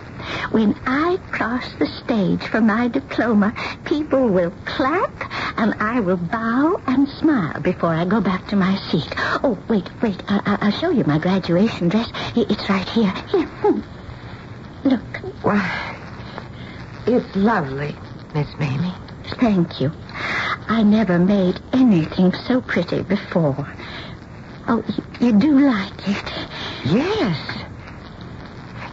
When 0.50 0.74
I 0.86 1.18
cross 1.30 1.72
the 1.78 1.86
stage 1.86 2.42
for 2.42 2.60
my 2.60 2.88
diploma, 2.88 3.54
people 3.84 4.26
will 4.28 4.52
clap, 4.64 5.45
and 5.56 5.74
I 5.80 6.00
will 6.00 6.16
bow 6.16 6.80
and 6.86 7.08
smile 7.08 7.60
before 7.60 7.94
I 7.94 8.04
go 8.04 8.20
back 8.20 8.46
to 8.48 8.56
my 8.56 8.76
seat. 8.90 9.12
Oh, 9.42 9.58
wait, 9.68 9.88
wait. 10.02 10.22
I- 10.28 10.40
I- 10.46 10.66
I'll 10.66 10.72
show 10.72 10.90
you 10.90 11.04
my 11.04 11.18
graduation 11.18 11.88
dress. 11.88 12.10
It's 12.34 12.68
right 12.68 12.88
here. 12.88 13.12
Here. 13.30 13.46
hmm. 13.46 13.80
Look. 14.88 15.00
Why, 15.42 15.96
it's 17.06 17.36
lovely, 17.36 17.94
Miss 18.34 18.48
Mamie. 18.58 18.94
Thank 19.40 19.80
you. 19.80 19.92
I 20.68 20.82
never 20.82 21.18
made 21.18 21.60
anything 21.72 22.32
so 22.46 22.60
pretty 22.60 23.02
before. 23.02 23.66
Oh, 24.68 24.82
you, 25.20 25.26
you 25.26 25.32
do 25.38 25.58
like 25.60 26.08
it? 26.08 26.32
Yes. 26.84 27.38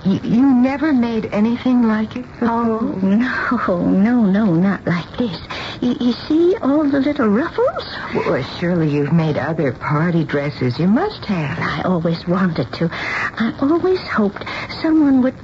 You, 0.05 0.19
you 0.23 0.45
never 0.45 0.91
made 0.93 1.27
anything 1.33 1.83
like 1.87 2.15
it 2.15 2.25
Oh, 2.41 2.79
no, 3.01 3.85
no, 3.85 4.25
no, 4.25 4.53
not 4.53 4.85
like 4.85 5.17
this. 5.17 5.39
You, 5.83 5.97
you 5.99 6.13
see 6.13 6.55
all 6.61 6.85
the 6.89 7.01
little 7.01 7.27
ruffles? 7.27 7.83
Well, 8.15 8.41
surely 8.57 8.89
you've 8.89 9.11
made 9.11 9.37
other 9.37 9.73
party 9.73 10.23
dresses. 10.23 10.79
You 10.79 10.87
must 10.87 11.25
have. 11.25 11.59
I 11.59 11.81
always 11.83 12.25
wanted 12.25 12.71
to. 12.73 12.87
I 12.89 13.53
always 13.59 13.99
hoped 14.07 14.45
someone 14.81 15.21
would. 15.23 15.35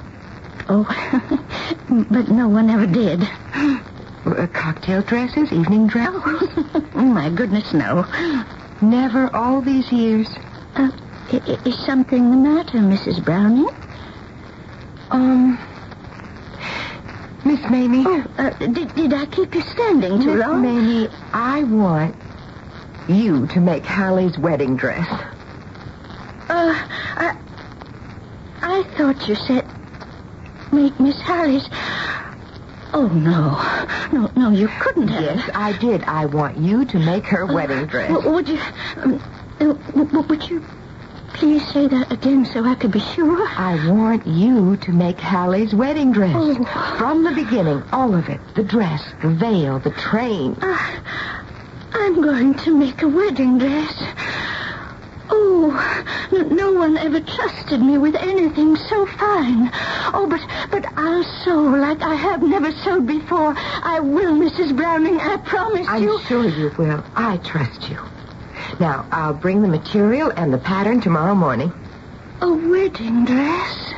Oh, 0.70 0.84
but 2.10 2.30
no 2.30 2.48
one 2.48 2.70
ever 2.70 2.86
did. 2.86 3.22
Uh, 4.24 4.46
cocktail 4.46 5.02
dresses, 5.02 5.52
evening 5.52 5.88
dresses. 5.88 6.22
Oh, 6.24 6.88
my 6.94 7.28
goodness, 7.28 7.74
no. 7.74 8.06
Never 8.80 9.28
all 9.36 9.60
these 9.60 9.92
years. 9.92 10.26
Uh, 10.74 10.90
is 11.66 11.78
something 11.84 12.30
the 12.30 12.36
matter, 12.38 12.78
Mrs. 12.78 13.22
Browning? 13.22 13.68
Um, 15.10 15.58
Miss 17.44 17.60
Mamie. 17.70 18.04
Oh, 18.06 18.24
uh, 18.38 18.50
did, 18.58 18.94
did 18.94 19.12
I 19.12 19.26
keep 19.26 19.54
you 19.54 19.62
standing 19.62 20.20
too 20.20 20.34
Miss 20.34 20.46
long? 20.46 20.62
Mamie, 20.62 21.08
I 21.32 21.62
want 21.64 22.14
you 23.08 23.46
to 23.48 23.60
make 23.60 23.84
Hallie's 23.84 24.38
wedding 24.38 24.76
dress. 24.76 25.08
Uh, 26.48 26.74
I, 26.76 27.36
I 28.60 28.82
thought 28.96 29.28
you 29.28 29.34
said 29.34 29.66
make 30.72 30.98
Miss 31.00 31.20
Hallie's. 31.20 31.68
Oh 32.92 33.06
no, 33.06 33.56
no, 34.12 34.30
no! 34.36 34.50
You 34.50 34.68
couldn't 34.80 35.08
have. 35.08 35.22
Yes, 35.22 35.50
I 35.54 35.78
did. 35.78 36.02
I 36.04 36.26
want 36.26 36.58
you 36.58 36.84
to 36.86 36.98
make 36.98 37.24
her 37.26 37.46
wedding 37.46 37.86
dress. 37.86 38.24
Would 38.24 38.48
you? 38.48 38.60
Um, 38.96 39.22
uh, 39.60 40.22
would 40.28 40.50
you 40.50 40.64
please 41.40 41.66
say 41.72 41.86
that 41.88 42.12
again 42.12 42.44
so 42.44 42.62
I 42.66 42.74
could 42.74 42.92
be 42.92 43.00
sure? 43.00 43.48
I 43.48 43.88
want 43.90 44.26
you 44.26 44.76
to 44.76 44.92
make 44.92 45.16
Hallie's 45.18 45.74
wedding 45.74 46.12
dress. 46.12 46.34
Oh. 46.36 46.96
From 46.98 47.24
the 47.24 47.32
beginning, 47.32 47.82
all 47.92 48.14
of 48.14 48.28
it. 48.28 48.38
The 48.54 48.62
dress, 48.62 49.02
the 49.22 49.30
veil, 49.30 49.78
the 49.78 49.90
train. 49.90 50.54
Uh, 50.60 50.76
I'm 51.94 52.20
going 52.20 52.54
to 52.58 52.76
make 52.76 53.00
a 53.00 53.08
wedding 53.08 53.56
dress. 53.58 54.02
Oh, 55.30 56.28
n- 56.30 56.54
no 56.54 56.72
one 56.74 56.98
ever 56.98 57.20
trusted 57.20 57.80
me 57.80 57.96
with 57.96 58.16
anything 58.16 58.76
so 58.76 59.06
fine. 59.06 59.70
Oh, 60.12 60.26
but 60.28 60.40
but 60.70 60.84
I'll 60.98 61.24
sew 61.42 61.62
like 61.62 62.02
I 62.02 62.16
have 62.16 62.42
never 62.42 62.70
sewed 62.70 63.06
before. 63.06 63.54
I 63.56 63.98
will, 64.00 64.34
Mrs. 64.34 64.76
Browning. 64.76 65.18
I 65.18 65.38
promise 65.38 65.86
you. 66.00 66.18
I'm 66.18 66.26
sure 66.26 66.44
you 66.46 66.70
will. 66.76 67.02
I 67.16 67.38
trust 67.38 67.88
you. 67.88 67.98
Now, 68.80 69.06
I'll 69.12 69.34
bring 69.34 69.60
the 69.60 69.68
material 69.68 70.32
and 70.34 70.54
the 70.54 70.58
pattern 70.58 71.02
tomorrow 71.02 71.34
morning. 71.34 71.70
A 72.40 72.50
wedding 72.50 73.26
dress. 73.26 73.92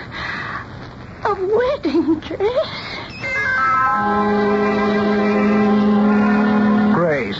A 1.24 1.34
wedding 1.34 2.18
dress. 2.18 2.68
Grace, 6.94 7.38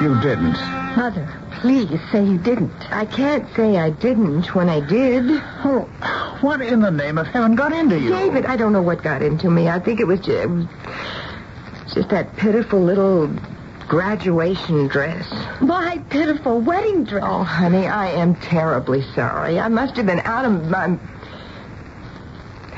you 0.00 0.18
didn't. 0.22 0.56
Mother, 0.96 1.28
please 1.60 2.00
say 2.10 2.24
you 2.24 2.38
didn't. 2.38 2.72
I 2.90 3.04
can't 3.04 3.46
say 3.54 3.76
I 3.76 3.90
didn't 3.90 4.54
when 4.54 4.70
I 4.70 4.80
did. 4.80 5.24
Oh, 5.62 5.86
what 6.40 6.62
in 6.62 6.80
the 6.80 6.90
name 6.90 7.18
of 7.18 7.26
heaven 7.26 7.56
got 7.56 7.74
into 7.74 8.00
you? 8.00 8.08
David, 8.08 8.46
I 8.46 8.56
don't 8.56 8.72
know 8.72 8.80
what 8.80 9.02
got 9.02 9.20
into 9.20 9.50
me. 9.50 9.68
I 9.68 9.80
think 9.80 10.00
it 10.00 10.06
was 10.06 10.20
just, 10.20 10.48
just 11.92 12.08
that 12.08 12.34
pitiful 12.38 12.80
little 12.82 13.30
graduation 13.90 14.86
dress. 14.86 15.28
My 15.60 15.98
pitiful 16.10 16.60
wedding 16.60 17.02
dress. 17.04 17.24
Oh, 17.26 17.42
honey, 17.42 17.88
I 17.88 18.06
am 18.12 18.36
terribly 18.36 19.02
sorry. 19.16 19.58
I 19.58 19.66
must 19.66 19.96
have 19.96 20.06
been 20.06 20.20
out 20.20 20.44
of 20.44 20.70
my. 20.70 20.96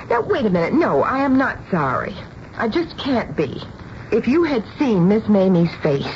Now, 0.09 0.23
wait 0.23 0.47
a 0.47 0.50
minute. 0.50 0.73
No, 0.73 1.02
I 1.02 1.19
am 1.19 1.37
not 1.37 1.59
sorry. 1.71 2.16
I 2.57 2.66
just 2.69 2.97
can't 2.97 3.37
be. 3.37 3.62
If 4.11 4.26
you 4.26 4.45
had 4.45 4.64
seen 4.78 5.07
Miss 5.09 5.28
Mamie's 5.28 5.75
face. 5.83 6.07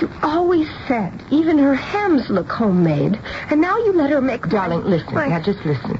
You 0.00 0.08
always 0.22 0.68
said 0.86 1.12
even 1.30 1.58
her 1.58 1.74
hems 1.74 2.30
look 2.30 2.48
homemade, 2.50 3.18
and 3.50 3.60
now 3.60 3.76
you 3.78 3.92
let 3.94 4.10
her 4.10 4.20
make. 4.20 4.48
Darling, 4.48 4.84
listen. 4.84 5.12
My- 5.14 5.26
Now, 5.26 5.40
just 5.40 5.64
listen. 5.66 5.98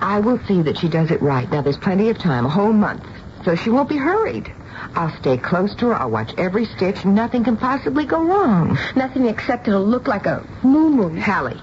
I 0.00 0.18
will 0.20 0.40
see 0.48 0.62
that 0.62 0.78
she 0.78 0.88
does 0.88 1.10
it 1.10 1.20
right. 1.20 1.48
Now, 1.50 1.60
there's 1.60 1.76
plenty 1.76 2.08
of 2.08 2.18
time, 2.18 2.46
a 2.46 2.48
whole 2.48 2.72
month, 2.72 3.04
so 3.44 3.54
she 3.54 3.68
won't 3.70 3.88
be 3.90 3.96
hurried. 3.98 4.50
I'll 4.94 5.16
stay 5.18 5.36
close 5.36 5.74
to 5.76 5.88
her. 5.88 5.94
I'll 5.94 6.10
watch 6.10 6.32
every 6.36 6.66
stitch. 6.66 7.04
Nothing 7.04 7.44
can 7.44 7.56
possibly 7.56 8.04
go 8.04 8.22
wrong. 8.22 8.78
Nothing 8.94 9.26
except 9.26 9.68
it'll 9.68 9.84
look 9.86 10.06
like 10.06 10.26
a 10.26 10.44
muumuu. 10.62 11.18
Hallie, 11.18 11.60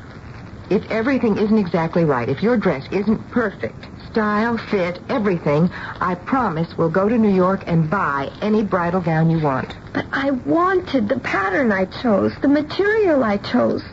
if 0.70 0.90
everything 0.92 1.38
isn't 1.38 1.58
exactly 1.58 2.06
right, 2.06 2.30
if 2.30 2.44
your 2.44 2.58
dress 2.58 2.86
isn't 2.92 3.32
perfect, 3.32 3.86
style, 4.12 4.58
fit, 4.58 5.00
everything, 5.10 5.70
I 6.02 6.16
promise 6.16 6.78
we'll 6.78 6.90
go 6.90 7.08
to 7.08 7.18
New 7.18 7.34
York 7.34 7.64
and 7.68 7.90
buy 7.90 8.32
any 8.42 8.64
bridal 8.64 9.02
gown 9.02 9.30
you 9.30 9.40
want. 9.40 9.76
But 9.94 10.06
I 10.12 10.32
wanted 10.32 11.10
the 11.10 11.20
pattern 11.20 11.72
I 11.72 11.86
chose, 11.86 12.34
the 12.42 12.48
material 12.48 13.24
I 13.24 13.38
chose. 13.38 13.84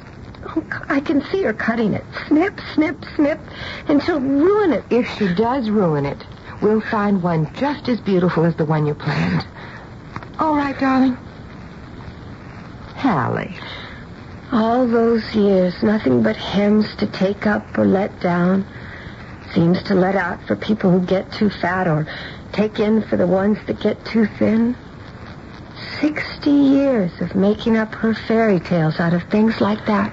Oh, 0.49 0.65
I 0.89 1.01
can 1.01 1.23
see 1.27 1.43
her 1.43 1.53
cutting 1.53 1.95
it. 1.95 2.05
Snip, 2.29 2.61
snip, 2.75 3.05
snip, 3.17 3.41
and 3.89 4.03
she'll 4.03 4.21
ruin 4.21 4.73
it. 4.73 4.85
If 4.91 5.09
she 5.19 5.35
does 5.35 5.69
ruin 5.69 6.07
it, 6.07 6.25
we'll 6.63 6.81
find 6.81 7.23
one 7.23 7.53
just 7.55 7.89
as 7.89 8.01
beautiful 8.01 8.45
as 8.45 8.55
the 8.57 8.65
one 8.65 8.87
you 8.87 8.95
planned. 8.95 9.47
All 10.39 10.57
right, 10.57 10.79
darling. 10.79 11.17
Hallie. 12.97 13.57
All 14.53 14.87
those 14.87 15.35
years, 15.35 15.83
nothing 15.83 16.23
but 16.23 16.37
hems 16.37 16.95
to 16.97 17.07
take 17.07 17.47
up 17.47 17.77
or 17.77 17.85
let 17.85 18.21
down. 18.21 18.67
Seams 19.53 19.83
to 19.85 19.95
let 19.95 20.17
out 20.17 20.43
for 20.47 20.57
people 20.57 20.91
who 20.91 21.05
get 21.05 21.33
too 21.33 21.51
fat 21.51 21.89
or 21.89 22.07
take 22.53 22.79
in 22.79 23.03
for 23.03 23.17
the 23.17 23.27
ones 23.27 23.59
that 23.67 23.81
get 23.81 24.05
too 24.05 24.27
thin. 24.39 24.77
Sixty 26.01 26.51
years 26.51 27.13
of 27.21 27.35
making 27.35 27.77
up 27.77 27.95
her 27.97 28.15
fairy 28.15 28.61
tales 28.61 28.99
out 29.01 29.15
of 29.15 29.23
things 29.25 29.61
like 29.61 29.85
that. 29.87 30.13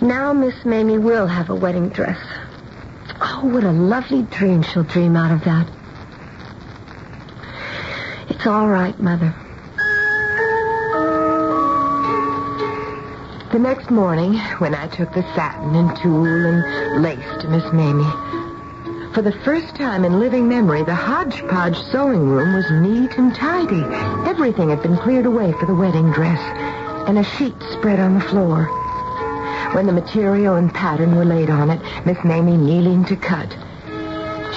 Now 0.00 0.32
Miss 0.32 0.64
Mamie 0.64 0.98
will 0.98 1.26
have 1.26 1.50
a 1.50 1.54
wedding 1.54 1.88
dress. 1.88 2.18
Oh, 3.20 3.42
what 3.44 3.64
a 3.64 3.72
lovely 3.72 4.22
dream 4.22 4.62
she'll 4.62 4.84
dream 4.84 5.16
out 5.16 5.32
of 5.32 5.44
that. 5.44 5.68
It's 8.28 8.46
all 8.46 8.68
right, 8.68 8.98
Mother. 9.00 9.34
The 13.52 13.58
next 13.58 13.90
morning, 13.90 14.34
when 14.58 14.74
I 14.74 14.86
took 14.88 15.12
the 15.12 15.22
satin 15.34 15.74
and 15.74 15.96
tulle 15.96 16.26
and 16.26 17.02
lace 17.02 17.42
to 17.42 17.48
Miss 17.48 17.64
Mamie, 17.72 18.04
for 19.14 19.22
the 19.22 19.32
first 19.44 19.74
time 19.76 20.04
in 20.04 20.20
living 20.20 20.46
memory, 20.46 20.82
the 20.82 20.94
hodgepodge 20.94 21.78
sewing 21.90 22.28
room 22.28 22.54
was 22.54 22.70
neat 22.70 23.16
and 23.16 23.34
tidy. 23.34 23.82
Everything 24.28 24.68
had 24.68 24.82
been 24.82 24.98
cleared 24.98 25.24
away 25.24 25.52
for 25.52 25.64
the 25.64 25.74
wedding 25.74 26.12
dress, 26.12 26.40
and 27.08 27.18
a 27.18 27.24
sheet 27.24 27.56
spread 27.72 27.98
on 27.98 28.14
the 28.14 28.20
floor. 28.20 28.68
When 29.76 29.84
the 29.86 29.92
material 29.92 30.54
and 30.54 30.72
pattern 30.72 31.16
were 31.16 31.26
laid 31.26 31.50
on 31.50 31.68
it, 31.68 31.78
Miss 32.06 32.16
Mamie 32.24 32.56
kneeling 32.56 33.04
to 33.04 33.14
cut, 33.14 33.54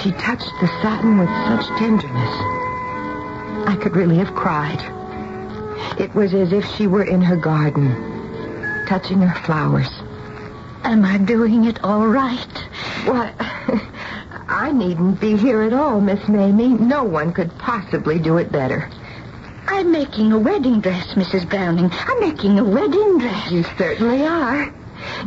she 0.00 0.12
touched 0.12 0.50
the 0.62 0.66
satin 0.80 1.18
with 1.18 1.28
such 1.28 1.66
tenderness. 1.78 2.34
I 3.68 3.76
could 3.78 3.96
really 3.96 4.16
have 4.16 4.34
cried. 4.34 4.80
It 6.00 6.14
was 6.14 6.32
as 6.32 6.54
if 6.54 6.64
she 6.74 6.86
were 6.86 7.04
in 7.04 7.20
her 7.20 7.36
garden 7.36 8.86
touching 8.88 9.20
her 9.20 9.38
flowers. 9.42 9.90
Am 10.84 11.04
I 11.04 11.18
doing 11.18 11.66
it 11.66 11.84
all 11.84 12.06
right? 12.06 12.58
Why, 13.04 13.34
I 14.48 14.72
needn't 14.72 15.20
be 15.20 15.36
here 15.36 15.60
at 15.60 15.74
all, 15.74 16.00
Miss 16.00 16.26
Mamie. 16.28 16.68
No 16.68 17.04
one 17.04 17.34
could 17.34 17.50
possibly 17.58 18.18
do 18.18 18.38
it 18.38 18.50
better. 18.50 18.88
I'm 19.66 19.92
making 19.92 20.32
a 20.32 20.38
wedding 20.38 20.80
dress, 20.80 21.08
Mrs. 21.08 21.46
Browning. 21.46 21.90
I'm 21.92 22.20
making 22.20 22.58
a 22.58 22.64
wedding 22.64 23.18
dress. 23.18 23.50
You 23.50 23.64
certainly 23.76 24.26
are. 24.26 24.72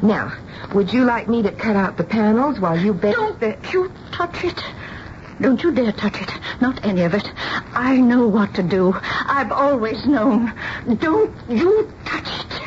Now, 0.02 0.34
would 0.74 0.92
you 0.92 1.04
like 1.06 1.28
me 1.30 1.42
to 1.44 1.52
cut 1.52 1.76
out 1.76 1.98
the 1.98 2.04
panels 2.04 2.60
while 2.60 2.78
you 2.78 2.94
bake 2.94 3.16
Don't 3.16 3.40
the... 3.40 3.58
you 3.72 3.92
touch 4.12 4.44
it. 4.44 4.64
Don't 5.42 5.62
you 5.64 5.72
dare 5.72 5.92
touch 5.92 6.22
it. 6.22 6.30
Not 6.62 6.84
any 6.86 7.02
of 7.04 7.14
it. 7.14 7.30
I 7.74 7.98
know 7.98 8.28
what 8.28 8.54
to 8.56 8.64
do. 8.64 8.96
I've 9.04 9.52
always 9.52 10.06
known. 10.06 10.54
Don't 11.00 11.34
you 11.50 11.92
touch 12.06 12.28
it. 12.28 12.60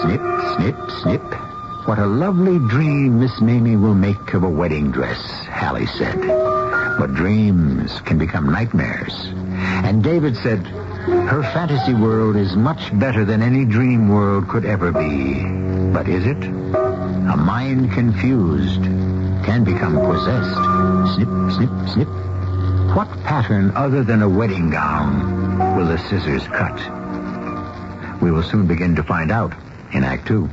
Snip, 0.00 0.20
snip, 0.56 0.76
snip. 1.02 1.22
What 1.86 1.98
a 1.98 2.06
lovely 2.06 2.58
dream 2.68 3.20
Miss 3.20 3.40
Mamie 3.40 3.76
will 3.76 3.94
make 3.94 4.34
of 4.34 4.42
a 4.42 4.48
wedding 4.48 4.90
dress, 4.90 5.18
Hallie 5.46 5.86
said. 5.86 6.20
But 6.98 7.14
dreams 7.14 8.00
can 8.02 8.18
become 8.18 8.50
nightmares. 8.50 9.12
And 9.84 10.02
David 10.02 10.36
said, 10.36 10.64
her 11.04 11.42
fantasy 11.52 11.92
world 11.92 12.34
is 12.36 12.56
much 12.56 12.96
better 12.98 13.24
than 13.24 13.42
any 13.42 13.64
dream 13.64 14.08
world 14.08 14.48
could 14.48 14.64
ever 14.64 14.90
be. 14.90 15.44
But 15.92 16.08
is 16.08 16.26
it? 16.26 16.42
A 16.44 17.36
mind 17.36 17.92
confused 17.92 18.82
can 19.44 19.64
become 19.64 19.94
possessed. 19.94 21.14
Snip, 21.14 21.28
snip, 21.52 21.88
snip. 21.92 22.08
What 22.96 23.08
pattern 23.24 23.72
other 23.74 24.02
than 24.02 24.22
a 24.22 24.28
wedding 24.28 24.70
gown 24.70 25.76
will 25.76 25.86
the 25.86 25.98
scissors 25.98 26.46
cut? 26.48 26.80
We 28.22 28.30
will 28.30 28.42
soon 28.42 28.66
begin 28.66 28.96
to 28.96 29.02
find 29.02 29.30
out 29.30 29.52
in 29.92 30.04
Act 30.04 30.26
Two. 30.26 30.48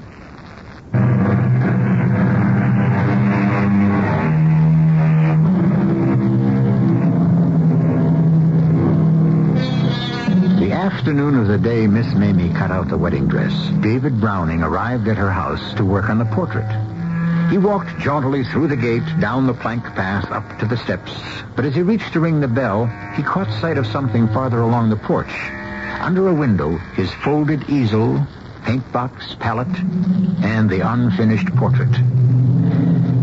Afternoon 11.02 11.36
of 11.36 11.48
the 11.48 11.58
day 11.58 11.88
Miss 11.88 12.14
Mamie 12.14 12.54
cut 12.54 12.70
out 12.70 12.88
the 12.88 12.96
wedding 12.96 13.28
dress, 13.28 13.52
David 13.82 14.22
Browning 14.22 14.62
arrived 14.62 15.08
at 15.08 15.18
her 15.18 15.32
house 15.32 15.74
to 15.74 15.84
work 15.84 16.12
on 16.12 16.20
the 16.20 16.26
portrait. 16.26 16.70
He 17.50 17.58
walked 17.58 17.98
jauntily 17.98 18.44
through 18.44 18.68
the 18.68 18.76
gate, 18.76 19.20
down 19.20 19.48
the 19.48 19.54
plank 19.56 19.84
path, 19.96 20.32
up 20.32 20.60
to 20.60 20.68
the 20.68 20.78
steps. 20.78 21.12
But 21.56 21.66
as 21.66 21.74
he 21.74 21.82
reached 21.82 22.14
to 22.14 22.20
ring 22.20 22.40
the 22.40 22.48
bell, 22.48 22.86
he 23.16 23.24
caught 23.24 23.52
sight 23.60 23.80
of 23.80 23.88
something 23.88 24.28
farther 24.28 24.62
along 24.62 24.92
the 24.92 24.96
porch. 24.96 25.34
Under 26.02 26.28
a 26.28 26.36
window, 26.36 26.78
his 26.94 27.10
folded 27.12 27.68
easel, 27.68 28.24
paint 28.64 28.92
box, 28.92 29.36
palette, 29.40 29.76
and 30.44 30.70
the 30.70 30.82
unfinished 30.82 31.48
portrait. 31.56 32.00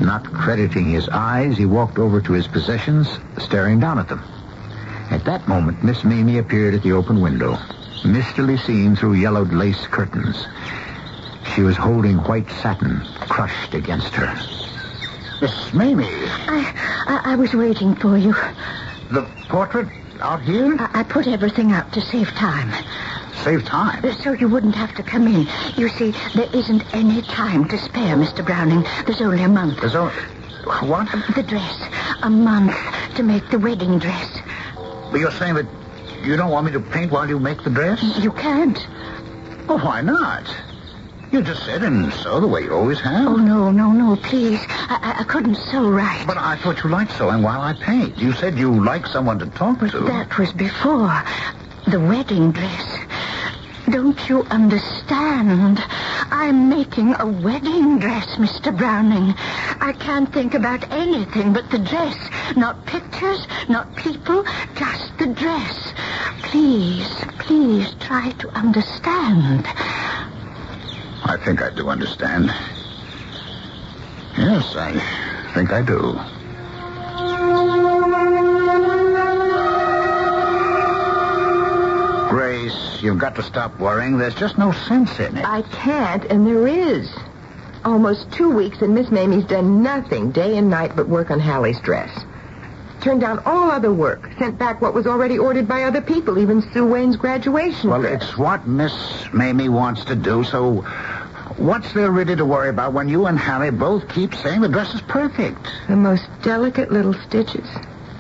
Not 0.03 0.25
crediting 0.33 0.87
his 0.87 1.09
eyes, 1.11 1.57
he 1.57 1.65
walked 1.65 2.01
over 2.01 2.21
to 2.23 2.33
his 2.33 2.49
possessions, 2.49 3.21
staring 3.39 3.79
down 3.79 4.01
at 4.01 4.09
them. 4.09 4.25
At 5.11 5.25
that 5.25 5.49
moment, 5.49 5.83
Miss 5.83 6.05
Mamie 6.05 6.39
appeared 6.39 6.75
at 6.75 6.83
the 6.83 6.93
open 6.93 7.21
window, 7.21 7.59
mistily 8.05 8.59
seen 8.59 8.95
through 8.95 9.15
yellowed 9.15 9.53
lace 9.53 9.87
curtains. 9.87 10.47
She 11.55 11.63
was 11.63 11.77
holding 11.77 12.19
white 12.19 12.49
satin 12.63 13.01
crushed 13.21 13.75
against 13.75 14.15
her. 14.15 14.35
Miss 15.41 15.73
Mamie, 15.73 16.05
I, 16.05 16.75
I, 17.07 17.33
I 17.33 17.37
was 17.37 17.55
waiting 17.55 17.95
for 17.95 18.19
you. 18.19 18.35
the 19.11 19.27
portrait 19.49 19.89
out 20.21 20.43
here? 20.43 20.77
I, 20.79 21.01
I 21.01 21.03
put 21.05 21.27
everything 21.27 21.73
out 21.73 21.93
to 21.93 22.01
save 22.01 22.29
time. 22.33 22.71
Save 23.45 23.65
time. 23.65 24.05
Uh, 24.05 24.13
so 24.13 24.33
you 24.33 24.49
wouldn't 24.49 24.75
have 24.75 24.95
to 24.97 25.03
come 25.03 25.27
in. 25.27 25.47
You 25.77 25.89
see, 25.89 26.13
there 26.35 26.51
isn't 26.53 26.83
any 26.95 27.23
time 27.23 27.67
to 27.69 27.79
spare, 27.79 28.17
Mr. 28.17 28.45
Browning. 28.45 28.85
There's 29.07 29.23
only 29.23 29.43
a 29.43 29.49
month. 29.49 29.81
There's 29.81 29.95
only... 29.95 30.13
What? 30.83 31.09
The 31.35 31.43
dress. 31.43 31.83
A 32.23 32.29
month 32.29 32.77
to 33.15 33.23
make 33.23 33.49
the 33.51 33.59
wedding 33.59 33.99
dress. 33.99 34.39
But 35.11 35.21
you're 35.21 35.33
saying 35.33 35.55
that 35.55 35.67
you 36.23 36.37
don't 36.37 36.51
want 36.51 36.67
me 36.67 36.73
to 36.73 36.81
paint 36.81 37.13
while 37.13 37.29
you 37.29 37.39
make 37.39 37.63
the 37.63 37.71
dress? 37.71 38.03
You 38.19 38.33
can't. 38.33 38.79
Well, 39.67 39.79
why 39.79 40.01
not? 40.01 40.45
You 41.31 41.43
just 41.43 41.65
sit 41.67 41.83
and 41.83 42.13
sew 42.13 42.41
the 42.41 42.47
way 42.47 42.63
you 42.63 42.73
always 42.73 43.01
have. 43.01 43.27
Oh, 43.27 43.37
no, 43.37 43.71
no, 43.71 43.93
no, 43.93 44.17
please. 44.17 44.59
I, 44.69 45.15
I, 45.19 45.21
I 45.21 45.25
couldn't 45.25 45.57
sew 45.57 45.91
right. 45.91 46.25
But 46.27 46.39
I 46.39 46.57
thought 46.57 46.83
you 46.83 46.89
liked 46.91 47.13
sewing 47.13 47.43
while 47.43 47.61
I 47.61 47.75
paint. 47.75 48.17
You 48.17 48.33
said 48.33 48.57
you 48.59 48.83
like 48.83 49.07
someone 49.07 49.39
to 49.41 49.47
talk 49.47 49.81
to. 49.81 50.01
That 50.01 50.39
was 50.39 50.53
before 50.55 51.23
the 51.87 52.01
wedding 52.01 52.53
dress. 52.53 52.99
Don't 53.91 54.29
you 54.29 54.43
understand? 54.51 55.83
I'm 56.31 56.69
making 56.69 57.15
a 57.15 57.27
wedding 57.27 57.99
dress, 57.99 58.37
Mr. 58.37 58.77
Browning. 58.77 59.35
I 59.81 59.95
can't 59.99 60.31
think 60.31 60.53
about 60.53 60.91
anything 60.93 61.55
but 61.55 61.71
the 61.71 61.79
dress. 61.79 62.17
Not 62.55 62.85
pictures, 62.85 63.47
not 63.69 63.97
people, 63.97 64.45
just 64.75 65.17
the 65.19 65.29
dress. 65.29 65.95
Please, 66.43 67.09
please 67.39 67.95
try 67.99 68.31
to 68.33 68.51
understand. 68.51 69.67
I 71.25 71.39
think 71.43 71.63
I 71.63 71.71
do 71.71 71.89
understand. 71.89 72.47
Yes, 74.37 74.77
I 74.77 74.93
think 75.55 75.73
I 75.73 75.81
do. 75.81 76.21
Grace, 82.69 83.03
you've 83.03 83.19
got 83.19 83.35
to 83.37 83.43
stop 83.43 83.79
worrying. 83.79 84.19
There's 84.19 84.35
just 84.35 84.59
no 84.59 84.73
sense 84.73 85.19
in 85.19 85.37
it. 85.39 85.45
I 85.45 85.63
can't, 85.63 86.25
and 86.25 86.47
there 86.47 86.67
is. 86.67 87.11
Almost 87.85 88.31
two 88.33 88.51
weeks, 88.51 88.83
and 88.83 88.95
Miss 88.95 89.11
Mamie's 89.11 89.45
done 89.45 89.83
nothing 89.83 90.33
day 90.33 90.57
and 90.59 90.69
night 90.69 90.95
but 90.95 91.09
work 91.09 91.31
on 91.31 91.41
Hallie's 91.41 91.81
dress. 91.81 92.11
Turned 93.01 93.21
down 93.21 93.41
all 93.47 93.71
other 93.71 93.93
work. 93.93 94.29
Sent 94.39 94.59
back 94.59 94.83
what 94.83 94.93
was 94.93 95.07
already 95.07 95.39
ordered 95.39 95.69
by 95.69 95.85
other 95.85 96.01
people, 96.03 96.39
even 96.39 96.61
Sue 96.73 96.85
Wayne's 96.85 97.17
graduation 97.17 97.89
Well, 97.91 98.01
dress. 98.03 98.23
it's 98.23 98.37
what 98.37 98.67
Miss 98.67 98.93
Mamie 99.33 99.69
wants 99.69 100.05
to 100.07 100.17
do, 100.17 100.43
so 100.45 100.83
what's 101.57 101.93
there 101.93 102.11
really 102.11 102.37
to 102.37 102.45
worry 102.45 102.69
about 102.69 102.93
when 102.93 103.09
you 103.09 103.27
and 103.27 103.39
Hallie 103.39 103.71
both 103.71 104.09
keep 104.09 104.35
saying 104.35 104.61
the 104.61 104.69
dress 104.69 104.93
is 104.95 105.01
perfect? 105.03 105.69
The 105.89 105.97
most 105.97 106.25
delicate 106.43 106.91
little 106.93 107.15
stitches. 107.15 107.69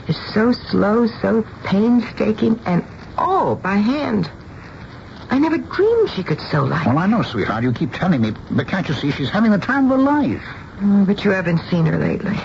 It's 0.06 0.32
so 0.32 0.52
slow, 0.52 1.06
so 1.20 1.44
painstaking, 1.64 2.58
and 2.64 2.82
all 3.18 3.54
by 3.57 3.76
hand. 3.76 4.31
I 5.31 5.38
never 5.38 5.59
dreamed 5.59 6.11
she 6.11 6.22
could 6.22 6.40
sew 6.40 6.64
like 6.64 6.87
Well, 6.87 6.98
I 6.98 7.07
know, 7.07 7.22
sweetheart. 7.22 7.62
You 7.62 7.72
keep 7.72 7.92
telling 7.92 8.22
me, 8.22 8.33
but 8.50 8.66
can't 8.66 8.88
you 8.88 8.94
see 8.94 9.11
she's 9.11 9.28
having 9.31 9.50
the 9.50 9.59
time 9.59 9.90
of 9.90 9.98
her 9.98 10.02
life? 10.02 10.42
Oh, 10.81 11.04
but 11.04 11.24
you 11.24 11.33
haven't 11.33 11.61
seen 11.70 11.87
her 11.87 11.98
lately. 11.98 12.37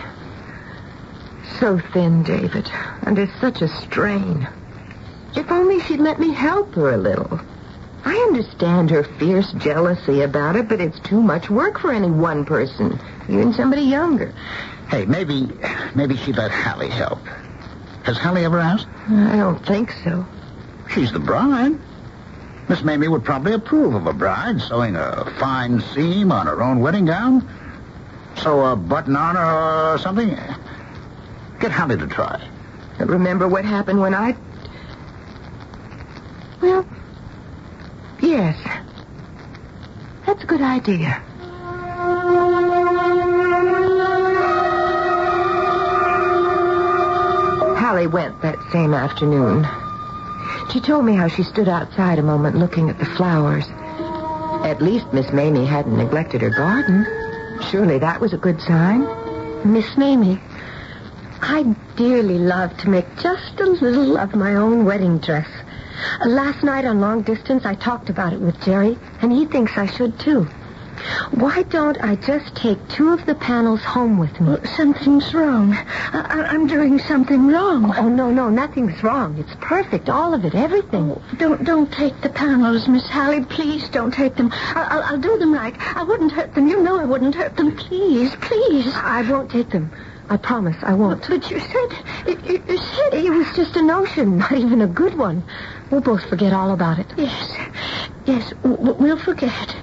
So 1.60 1.80
thin, 1.94 2.24
David, 2.24 2.70
under 3.06 3.28
such 3.40 3.62
a 3.62 3.68
strain. 3.68 4.48
If 5.36 5.50
only 5.52 5.80
she'd 5.82 6.00
let 6.00 6.20
me 6.20 6.34
help 6.34 6.76
her 6.76 6.92
a 6.92 6.98
little. 6.98 7.40
I 8.06 8.16
understand 8.16 8.90
her 8.90 9.04
fierce 9.04 9.52
jealousy 9.54 10.22
about 10.22 10.56
it, 10.56 10.68
but 10.68 10.82
it's 10.82 11.00
too 11.00 11.22
much 11.22 11.50
work 11.50 11.80
for 11.80 11.92
any 11.92 12.12
one 12.12 12.44
person, 12.44 13.00
even 13.30 13.54
somebody 13.54 13.84
younger. 13.84 14.34
Hey, 14.90 15.06
maybe, 15.06 15.50
maybe 15.96 16.18
she'd 16.18 16.36
let 16.36 16.52
Hallie 16.52 16.90
help. 16.90 17.20
Has 18.04 18.18
Hallie 18.18 18.44
ever 18.44 18.60
asked? 18.60 18.88
I 19.08 19.38
don't 19.38 19.66
think 19.66 19.94
so. 20.04 20.26
She's 20.90 21.12
the 21.12 21.20
bride. 21.20 21.78
Miss 22.70 22.84
Mamie 22.84 23.08
would 23.08 23.24
probably 23.24 23.54
approve 23.54 23.94
of 23.94 24.08
a 24.08 24.14
bride 24.14 24.62
sewing 24.62 24.96
a 24.96 25.26
fine 25.40 25.82
seam 25.82 26.32
on 26.32 26.48
her 26.48 26.62
own 26.62 26.80
wedding 26.80 27.06
gown. 27.06 27.48
Sew 28.38 28.66
a 28.66 28.76
button 28.76 29.16
on 29.16 29.36
her 29.36 29.94
or 29.94 29.98
something. 29.98 30.30
Get 31.60 31.72
Hallie 31.72 31.98
to 31.98 32.08
try. 32.08 32.42
Remember 33.00 33.48
what 33.48 33.66
happened 33.66 34.00
when 34.00 34.14
I... 34.14 34.36
Well, 36.62 36.86
yes. 38.22 38.58
That's 40.26 40.44
a 40.44 40.46
good 40.46 40.62
idea. 40.62 41.22
Hallie 47.78 48.08
went 48.08 48.42
that 48.42 48.58
same 48.72 48.94
afternoon. 48.94 49.68
She 50.72 50.80
told 50.80 51.06
me 51.06 51.14
how 51.14 51.28
she 51.28 51.44
stood 51.44 51.68
outside 51.68 52.20
a 52.20 52.24
moment 52.24 52.58
looking 52.58 52.90
at 52.90 52.98
the 52.98 53.06
flowers. 53.06 53.66
At 54.66 54.82
least 54.82 55.14
Miss 55.14 55.32
Mamie 55.32 55.66
hadn't 55.66 55.98
neglected 55.98 56.42
her 56.42 56.50
garden. 56.50 57.06
Surely 57.70 58.00
that 58.00 58.20
was 58.20 58.34
a 58.34 58.38
good 58.38 58.60
sign. 58.62 59.06
Miss 59.72 59.98
Mamie, 59.98 60.40
I 61.42 61.64
dearly 61.96 62.40
love 62.40 62.76
to 62.78 62.90
make 62.90 63.06
just 63.20 63.60
a 63.60 63.66
little 63.66 64.18
of 64.18 64.36
my 64.36 64.56
own 64.56 64.86
wedding 64.86 65.20
dress. 65.20 65.48
Last 66.26 66.64
night 66.64 66.86
on 66.86 67.00
long 67.00 67.22
distance, 67.22 67.66
I 67.66 67.76
talked 67.76 68.10
about 68.10 68.34
it 68.34 68.40
with 68.40 68.60
Jerry, 68.62 68.98
and 69.22 69.32
he 69.32 69.46
thinks 69.46 69.78
I 69.78 69.86
should 69.86 70.18
too. 70.20 70.48
Why 71.32 71.64
don't 71.64 71.98
I 72.04 72.16
just 72.16 72.56
take 72.56 72.78
two 72.90 73.10
of 73.14 73.26
the 73.26 73.36
panels 73.36 73.82
home 73.82 74.18
with 74.18 74.40
me? 74.42 74.52
Oh, 74.52 74.64
something's 74.76 75.34
wrong. 75.34 75.74
I- 75.74 76.48
I'm 76.52 76.68
doing 76.68 77.00
something 77.00 77.48
wrong. 77.48 77.94
Oh, 77.98 78.10
no, 78.10 78.30
no, 78.30 78.50
nothing's 78.50 79.02
wrong. 79.04 79.38
It's 79.38 79.56
perfect, 79.62 80.10
all 80.10 80.34
of 80.34 80.46
it, 80.46 80.54
everything. 80.56 81.12
Oh, 81.12 81.22
don't 81.38 81.64
don't 81.64 81.92
take 81.92 82.20
the 82.22 82.30
panels, 82.30 82.88
Miss 82.88 83.08
Hallie. 83.08 83.44
Please 83.46 83.90
don't 83.90 84.14
take 84.14 84.36
them. 84.36 84.52
I'll, 84.76 84.86
I'll, 85.00 85.04
I'll 85.14 85.18
do 85.20 85.38
them 85.38 85.54
right. 85.54 85.76
I 85.96 86.04
wouldn't 86.04 86.32
hurt 86.32 86.54
them. 86.56 86.68
You 86.68 86.82
know 86.84 87.00
I 87.00 87.06
wouldn't 87.06 87.36
hurt 87.36 87.56
them. 87.56 87.76
Please, 87.76 88.36
please. 88.42 88.92
I 88.94 89.22
won't 89.30 89.50
take 89.50 89.70
them. 89.70 89.92
I 90.30 90.38
promise 90.38 90.78
I 90.84 90.94
won't. 90.94 91.28
But 91.28 91.50
you 91.52 91.60
said 91.60 91.90
you- 92.28 92.64
you 92.68 92.78
said 92.78 93.14
It 93.14 93.30
was 93.32 93.48
just 93.56 93.76
a 93.76 93.82
notion, 93.82 94.38
not 94.40 94.52
even 94.54 94.82
a 94.82 94.88
good 94.88 95.16
one. 95.18 95.44
We'll 95.94 96.02
both 96.02 96.28
forget 96.28 96.54
all 96.54 96.72
about 96.74 96.98
it. 96.98 97.06
yes, 97.16 97.52
yes. 98.26 98.50
w- 98.64 98.78
w- 98.78 98.96
We'll 99.00 99.20
forget. 99.20 99.76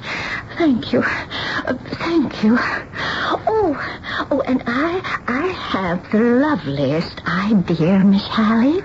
Thank 0.59 0.92
you. 0.92 1.05
Uh, 1.05 1.75
thank 2.01 2.42
you. 2.42 2.59
Oh, 2.59 4.27
oh, 4.33 4.40
and 4.49 4.61
I 4.66 5.01
I 5.29 5.46
have 5.53 6.11
the 6.11 6.18
loveliest 6.18 7.20
idea, 7.29 8.01
Miss 8.01 8.27
Hallie. 8.27 8.83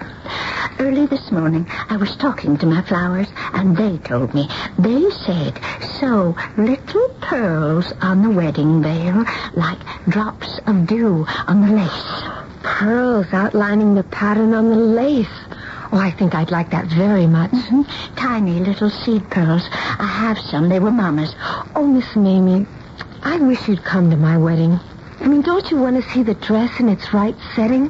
Early 0.78 1.08
this 1.08 1.32
morning, 1.32 1.66
I 1.90 1.98
was 1.98 2.16
talking 2.18 2.58
to 2.60 2.68
my 2.68 2.84
flowers, 2.84 3.28
and 3.54 3.76
they 3.76 3.98
told 3.98 4.36
me. 4.36 4.48
They 4.78 5.10
said, 5.10 5.60
so 6.00 6.36
little 6.58 7.10
pearls 7.22 7.92
on 8.04 8.22
the 8.22 8.30
wedding 8.30 8.84
veil, 8.84 9.26
like 9.56 9.80
drops 10.08 10.60
of 10.68 10.86
dew 10.86 11.26
on 11.48 11.62
the 11.62 11.74
lace. 11.76 12.24
Pearls 12.62 13.26
outlining 13.34 13.96
the 13.96 14.04
pattern 14.04 14.54
on 14.54 14.70
the 14.70 14.76
lace. 14.76 15.28
Oh, 15.96 16.00
I 16.00 16.12
think 16.12 16.36
I'd 16.36 16.52
like 16.52 16.72
that 16.72 16.88
very 16.88 17.26
much. 17.26 17.52
Mhm. 17.52 17.88
Tiny 18.18 18.60
little 18.60 18.90
seed 18.90 19.30
pearls. 19.30 19.70
I 19.98 20.06
have 20.06 20.38
some. 20.38 20.68
They 20.68 20.80
were 20.82 20.92
Mama's. 20.92 21.34
Oh, 21.74 21.88
Miss 21.88 22.18
Mamie, 22.18 22.66
I 23.24 23.38
wish 23.38 23.66
you'd 23.70 23.86
come 23.86 24.10
to 24.12 24.18
my 24.18 24.38
wedding. 24.38 24.78
I 25.22 25.28
mean, 25.28 25.42
don't 25.42 25.72
you 25.72 25.78
want 25.78 25.96
to 25.96 26.10
see 26.12 26.22
the 26.22 26.34
dress 26.34 26.82
in 26.82 26.90
its 26.90 27.14
right 27.14 27.36
setting? 27.56 27.90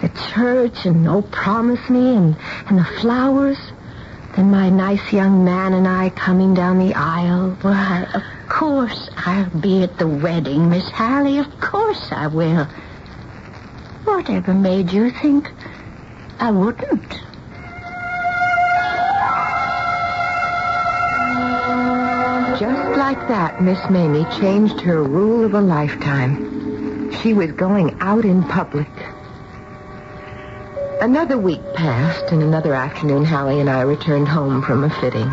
The 0.00 0.08
church 0.34 0.86
and 0.86 1.06
oh, 1.06 1.22
promise 1.22 1.88
me 1.88 2.16
and, 2.16 2.36
and 2.66 2.80
the 2.80 2.84
flowers. 3.00 3.58
Then 4.34 4.50
my 4.50 4.68
nice 4.68 5.12
young 5.12 5.44
man 5.44 5.72
and 5.72 5.86
I 5.86 6.10
coming 6.10 6.52
down 6.52 6.80
the 6.80 6.94
aisle. 6.94 7.56
Why, 7.62 8.08
of 8.12 8.24
course 8.48 9.08
I'll 9.24 9.48
be 9.60 9.84
at 9.84 9.98
the 9.98 10.08
wedding, 10.08 10.68
Miss 10.68 10.90
Hallie. 10.90 11.38
Of 11.38 11.60
course 11.60 12.08
I 12.10 12.26
will. 12.26 12.66
Whatever 14.02 14.52
made 14.52 14.92
you 14.92 15.10
think 15.10 15.52
I 16.40 16.50
wouldn't? 16.50 17.20
Like 23.06 23.28
that, 23.28 23.62
Miss 23.62 23.78
Mamie 23.88 24.26
changed 24.40 24.80
her 24.80 25.00
rule 25.00 25.44
of 25.44 25.54
a 25.54 25.60
lifetime. 25.60 27.12
She 27.22 27.34
was 27.34 27.52
going 27.52 27.96
out 28.00 28.24
in 28.24 28.42
public. 28.42 28.88
Another 31.00 31.38
week 31.38 31.62
passed, 31.74 32.32
and 32.32 32.42
another 32.42 32.74
afternoon, 32.74 33.24
Hallie 33.24 33.60
and 33.60 33.70
I 33.70 33.82
returned 33.82 34.26
home 34.26 34.60
from 34.60 34.82
a 34.82 34.90
fitting. 34.90 35.30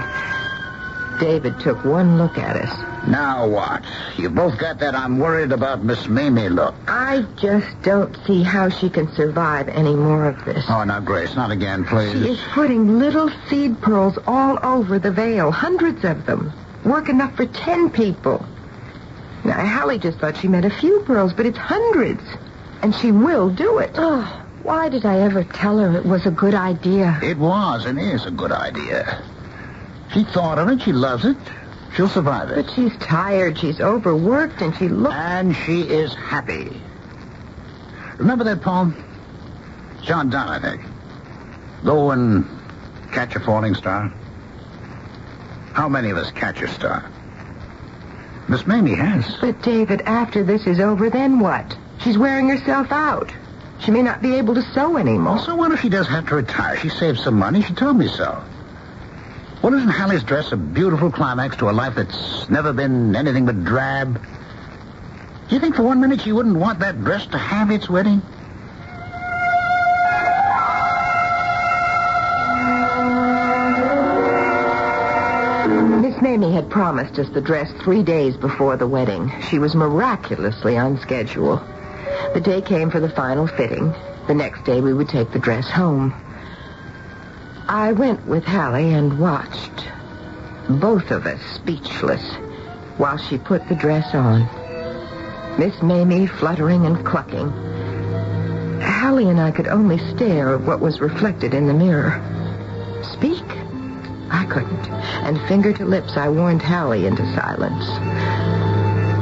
David 1.20 1.60
took 1.62 1.84
one 1.84 2.20
look 2.20 2.38
at 2.38 2.58
us. 2.58 3.08
Now 3.08 3.48
what? 3.48 3.84
You 4.18 4.30
both 4.30 4.60
got 4.60 4.78
that 4.78 4.94
I'm 4.94 5.18
worried 5.18 5.52
about 5.52 5.84
Miss 5.84 6.08
Mamie 6.08 6.50
look. 6.50 6.76
I 6.88 7.26
just 7.38 7.82
don't 7.82 8.16
see 8.28 8.44
how 8.44 8.70
she 8.70 8.88
can 8.88 9.12
survive 9.14 9.68
any 9.68 9.96
more 9.96 10.28
of 10.28 10.46
this. 10.46 10.64
Oh, 10.70 10.84
now, 10.84 11.00
Grace, 11.00 11.36
not 11.36 11.50
again, 11.50 11.86
please. 11.86 12.12
She 12.24 12.34
is 12.34 12.40
putting 12.52 13.00
little 13.00 13.32
seed 13.50 13.82
pearls 13.82 14.20
all 14.28 14.60
over 14.64 15.00
the 15.00 15.12
veil, 15.12 15.50
hundreds 15.50 16.06
of 16.06 16.28
them. 16.28 16.54
Work 16.86 17.10
enough 17.10 17.36
for 17.36 17.46
ten 17.46 17.90
people. 17.90 18.46
Now, 19.46 19.66
Hallie 19.66 20.00
just 20.00 20.20
thought 20.20 20.38
she 20.38 20.48
meant 20.48 20.66
a 20.66 20.70
few 20.70 21.02
pearls, 21.02 21.34
but 21.34 21.46
it's 21.46 21.58
hundreds. 21.58 22.24
And 22.82 22.94
she 22.96 23.12
will 23.12 23.50
do 23.50 23.80
it. 23.80 23.92
Oh, 23.96 24.46
why 24.64 24.90
did 24.90 25.06
I 25.06 25.20
ever 25.22 25.44
tell 25.44 25.78
her 25.80 25.98
it 25.98 26.06
was 26.06 26.26
a 26.26 26.32
good 26.32 26.54
idea? 26.54 27.20
It 27.22 27.38
was 27.38 27.86
and 27.86 28.00
is 28.00 28.26
a 28.26 28.32
good 28.32 28.52
idea. 28.52 29.24
She 30.14 30.24
thought 30.24 30.60
of 30.60 30.70
it. 30.70 30.82
She 30.82 30.92
loves 30.92 31.26
it. 31.26 31.38
She'll 31.96 32.10
survive 32.10 32.50
it. 32.50 32.66
But 32.66 32.74
she's 32.74 32.96
tired, 32.98 33.58
she's 33.58 33.80
overworked, 33.80 34.62
and 34.62 34.76
she 34.76 34.90
looks... 34.90 35.16
And 35.16 35.56
she 35.56 35.82
is 35.82 36.14
happy. 36.14 36.82
Remember 38.18 38.44
that 38.46 38.62
poem? 38.62 38.96
John 40.02 40.30
Donne, 40.30 40.50
I 40.50 40.60
think. 40.60 40.82
Go 41.84 42.12
and 42.12 42.46
catch 43.12 43.36
a 43.36 43.40
falling 43.40 43.76
star. 43.76 44.12
How 45.74 45.90
many 45.90 46.12
of 46.12 46.18
us 46.18 46.32
catch 46.32 46.62
a 46.62 46.68
star? 46.68 47.04
Miss 48.48 48.68
Mamie 48.68 48.94
has. 48.94 49.38
But, 49.42 49.62
David, 49.62 50.02
after 50.02 50.44
this 50.44 50.68
is 50.68 50.80
over, 50.80 51.10
then 51.10 51.40
what? 51.40 51.76
She's 52.00 52.18
wearing 52.18 52.50
herself 52.50 52.92
out. 52.92 53.32
She 53.80 53.92
may 53.92 54.02
not 54.02 54.22
be 54.22 54.36
able 54.36 54.54
to 54.56 54.62
sew 54.62 54.98
anymore. 54.98 55.34
Also, 55.34 55.56
what 55.56 55.72
if 55.72 55.82
she 55.82 55.90
does 55.90 56.08
have 56.08 56.28
to 56.30 56.36
retire? 56.36 56.78
She 56.78 56.90
saved 56.90 57.20
some 57.20 57.38
money. 57.38 57.62
She 57.62 57.74
told 57.74 57.98
me 57.98 58.08
so. 58.08 58.44
Well, 59.62 59.74
isn't 59.74 59.90
Hallie's 59.90 60.24
dress 60.24 60.52
a 60.52 60.58
beautiful 60.58 61.12
climax 61.12 61.58
to 61.58 61.70
a 61.70 61.72
life 61.72 61.96
that's 61.96 62.50
never 62.50 62.74
been 62.74 63.16
anything 63.16 63.46
but 63.46 63.64
drab? 63.64 64.22
Do 65.48 65.56
you 65.56 65.60
think 65.60 65.76
for 65.76 65.84
one 65.84 66.02
minute 66.02 66.22
she 66.22 66.32
wouldn't 66.32 66.58
want 66.58 66.80
that 66.80 67.04
dress 67.04 67.26
to 67.28 67.38
have 67.38 67.72
its 67.72 67.90
wedding? 67.90 68.22
Mamie 76.34 76.56
had 76.56 76.68
promised 76.68 77.20
us 77.20 77.30
the 77.30 77.42
dress 77.42 77.72
three 77.84 78.02
days 78.02 78.36
before 78.36 78.76
the 78.76 78.88
wedding. 78.88 79.32
She 79.52 79.60
was 79.60 79.76
miraculously 79.76 80.80
on 80.80 81.00
schedule. 81.00 81.62
The 82.34 82.42
day 82.42 82.60
came 82.60 82.90
for 82.90 83.00
the 83.00 83.10
final 83.10 83.46
fitting. 83.46 83.94
The 84.26 84.34
next 84.34 84.66
day 84.66 84.82
we 84.82 84.96
would 84.96 85.10
take 85.10 85.32
the 85.32 85.38
dress 85.38 85.70
home. 85.70 86.12
I 87.68 87.92
went 87.92 88.26
with 88.26 88.46
Hallie 88.46 88.94
and 88.94 89.20
watched, 89.20 89.88
both 90.68 91.12
of 91.12 91.28
us 91.28 91.40
speechless, 91.54 92.34
while 92.98 93.18
she 93.18 93.38
put 93.38 93.70
the 93.70 93.76
dress 93.76 94.16
on. 94.16 94.50
Miss 95.60 95.84
Mamie 95.84 96.26
fluttering 96.26 96.88
and 96.88 97.06
clucking. 97.06 97.52
Hallie 98.82 99.30
and 99.30 99.40
I 99.40 99.52
could 99.52 99.68
only 99.68 100.00
stare 100.16 100.56
at 100.56 100.62
what 100.62 100.80
was 100.80 101.00
reflected 101.00 101.54
in 101.54 101.68
the 101.68 101.76
mirror. 101.76 102.20
Speak? 103.04 103.63
I 104.34 104.46
couldn't. 104.46 104.88
And 105.24 105.40
finger 105.48 105.72
to 105.74 105.86
lips, 105.86 106.18
I 106.18 106.28
warned 106.28 106.62
Hallie 106.62 107.06
into 107.06 107.24
silence. 107.36 107.86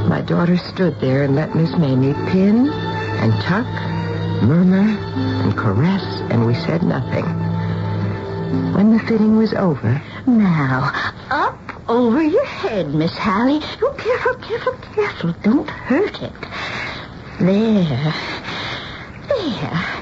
My 0.07 0.21
daughter 0.21 0.57
stood 0.57 0.99
there 0.99 1.23
and 1.23 1.35
let 1.35 1.53
Miss 1.53 1.71
Mamie 1.77 2.13
pin 2.31 2.69
and 2.69 3.33
tuck, 3.43 3.67
murmur 4.41 4.87
and 5.43 5.55
caress, 5.55 6.21
and 6.31 6.45
we 6.45 6.55
said 6.55 6.81
nothing. 6.83 7.25
When 8.73 8.93
the 8.93 8.99
fitting 8.99 9.37
was 9.37 9.53
over, 9.53 10.01
Now, 10.25 10.91
up 11.29 11.57
over 11.89 12.21
your 12.21 12.45
head, 12.45 12.93
Miss 12.93 13.15
Hallie. 13.17 13.59
Oh, 13.81 13.93
careful, 13.97 14.35
careful, 14.35 14.73
careful. 14.93 15.33
Don't 15.43 15.69
hurt 15.69 16.21
it. 16.21 16.33
There. 17.39 18.13
There. 19.27 20.00